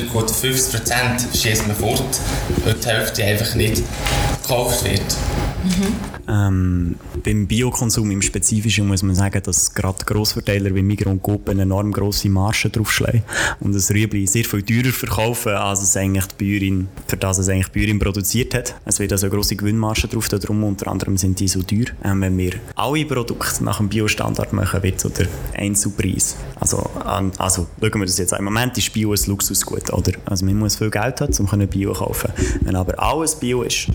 geht 0.02 0.14
50% 0.14 0.82
schießt 1.42 1.68
man 1.68 1.76
fort, 1.76 2.04
weil 2.64 2.74
die 2.74 2.88
Hälfte 2.88 3.24
einfach 3.24 3.56
nicht 3.56 3.84
gekauft 4.42 4.84
wird. 4.84 5.02
Mhm. 5.64 5.96
Ähm, 6.32 6.96
beim 7.26 7.46
Biokonsum 7.46 8.10
im 8.10 8.22
Spezifischen 8.22 8.88
muss 8.88 9.04
man 9.04 9.16
sagen, 9.16 9.42
dass 9.44 9.74
gerade 9.74 10.06
Grossverteiler 10.06 10.74
wie 10.74 10.82
Migros 10.82 11.12
und 11.12 11.22
Coop 11.22 11.50
eine 11.50 11.64
enorm 11.64 11.92
grosse 11.92 12.30
Marge 12.30 12.70
draufschlagen 12.70 13.24
und 13.60 13.76
das 13.76 13.92
Rüebli 13.92 14.26
sehr 14.28 14.46
viel 14.46 14.64
teurer 14.64 14.94
verkaufen, 14.94 15.52
als 15.52 15.82
es 15.82 15.98
eigentlich 15.98 16.26
die 16.28 16.44
Bäuerin, 16.44 16.88
für 17.08 17.18
das 17.18 17.38
es 17.38 17.50
eigentlich 17.50 17.68
die 17.68 17.80
Bäuerin 17.80 18.00
produziert 18.00 18.54
hat. 18.54 18.76
Es 18.86 19.00
wird 19.00 19.12
also 19.12 19.26
eine 19.26 19.36
grosse 19.36 19.58
Gewinnmarge 19.58 20.08
drauf, 20.08 20.30
darum 20.30 20.64
unter 20.64 20.90
anderem 20.90 21.18
sind 21.18 21.38
die 21.40 21.50
so 21.50 21.64
teuer. 21.64 21.88
Ähm, 22.04 22.22
wenn 22.22 22.38
wir 22.38 22.54
alle 22.76 23.06
Produkte 23.06 23.64
nach 23.66 23.78
dem 23.78 23.90
Biostandard 23.90 24.54
machen, 24.54 24.82
wird 24.84 25.02
so 25.02 25.10
der 25.10 25.28
Einzelpreis. 25.58 26.38
Also, 26.60 26.90
also 27.04 27.68
schauen 27.82 28.00
wir 28.00 28.06
das 28.06 28.18
jetzt 28.18 28.34
an. 28.34 28.40
Im 28.40 28.46
Moment 28.46 28.78
ist 28.78 28.94
Bio 28.94 29.12
ein 29.12 29.20
Luxusgut, 29.26 29.92
oder? 29.92 30.14
Also 30.26 30.46
man 30.46 30.56
muss 30.58 30.78
viel 30.78 30.92
Geld 30.92 31.20
haben, 31.20 31.34
um 31.34 31.68
Bio 31.68 31.92
kaufen. 31.92 32.32
Wenn 32.62 32.76
aber 32.76 32.98
alles 33.02 33.36
Bio 33.36 33.64
ist, 33.64 33.88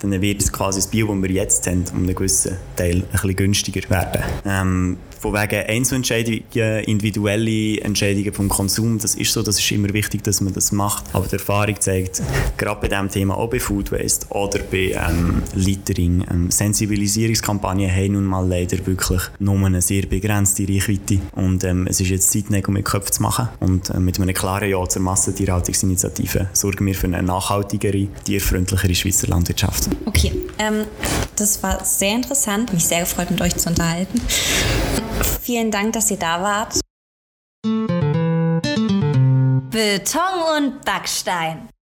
dann 0.00 0.20
wird 0.20 0.52
quasi 0.52 0.78
das 0.78 0.86
Bio, 0.86 1.12
das 1.12 1.22
wir 1.22 1.30
jetzt 1.30 1.66
haben, 1.66 1.79
um 1.92 1.98
einen 1.98 2.14
gewissen 2.14 2.56
Teil 2.76 2.96
ein 2.96 3.02
bisschen 3.10 3.36
günstiger 3.36 3.88
werden. 3.90 4.22
Ähm, 4.44 4.96
von 5.20 5.34
wegen 5.34 5.66
Einzelentscheidungen, 5.66 6.42
individuelle 6.86 7.80
Entscheidungen 7.82 8.32
vom 8.32 8.48
Konsum, 8.48 8.98
das 8.98 9.14
ist 9.14 9.32
so, 9.32 9.42
das 9.42 9.58
ist 9.58 9.70
immer 9.70 9.92
wichtig, 9.92 10.24
dass 10.24 10.40
man 10.40 10.54
das 10.54 10.72
macht. 10.72 11.04
Aber 11.12 11.26
die 11.26 11.34
Erfahrung 11.34 11.78
zeigt, 11.78 12.22
gerade 12.56 12.80
bei 12.80 12.88
diesem 12.88 13.10
Thema, 13.10 13.36
auch 13.36 13.50
bei 13.50 13.60
Food 13.60 13.92
Waste 13.92 14.26
oder 14.30 14.60
bei 14.60 14.96
ähm, 14.96 15.42
Littering, 15.54 16.24
ähm, 16.30 16.50
Sensibilisierungskampagnen 16.50 17.90
haben 17.90 18.12
nun 18.12 18.24
mal 18.24 18.46
leider 18.46 18.84
wirklich 18.86 19.20
nur 19.38 19.58
eine 19.66 19.82
sehr 19.82 20.06
begrenzte 20.06 20.66
Reichweite. 20.66 21.20
Und 21.32 21.64
ähm, 21.64 21.86
es 21.86 22.00
ist 22.00 22.08
jetzt 22.08 22.32
Zeit, 22.32 22.48
Nägel 22.48 22.72
mit 22.72 22.86
Köpfen 22.86 23.12
zu 23.12 23.22
machen. 23.22 23.48
Und 23.60 23.90
äh, 23.90 24.00
mit 24.00 24.18
einem 24.18 24.34
klaren 24.34 24.70
Ja 24.70 24.88
zur 24.88 25.02
Massentierhaltungsinitiative 25.02 26.48
sorgen 26.54 26.86
wir 26.86 26.94
für 26.94 27.08
eine 27.08 27.22
nachhaltigere, 27.22 28.08
tierfreundlichere 28.24 28.94
Schweizer 28.94 29.26
Landwirtschaft. 29.28 29.90
Okay, 30.06 30.32
ähm, 30.58 30.84
das 31.36 31.62
war 31.62 31.84
sehr 31.84 32.14
interessant, 32.14 32.72
mich 32.72 32.86
sehr 32.86 33.00
gefreut, 33.00 33.30
mit 33.30 33.40
euch 33.42 33.56
zu 33.56 33.68
unterhalten. 33.68 34.20
Vielen 35.22 35.70
Dank, 35.70 35.94
dass 35.94 36.10
ihr 36.10 36.18
da 36.18 36.42
wart. 36.42 36.80
Beton 39.70 40.42
und 40.56 40.84
Backstein. 40.84 41.69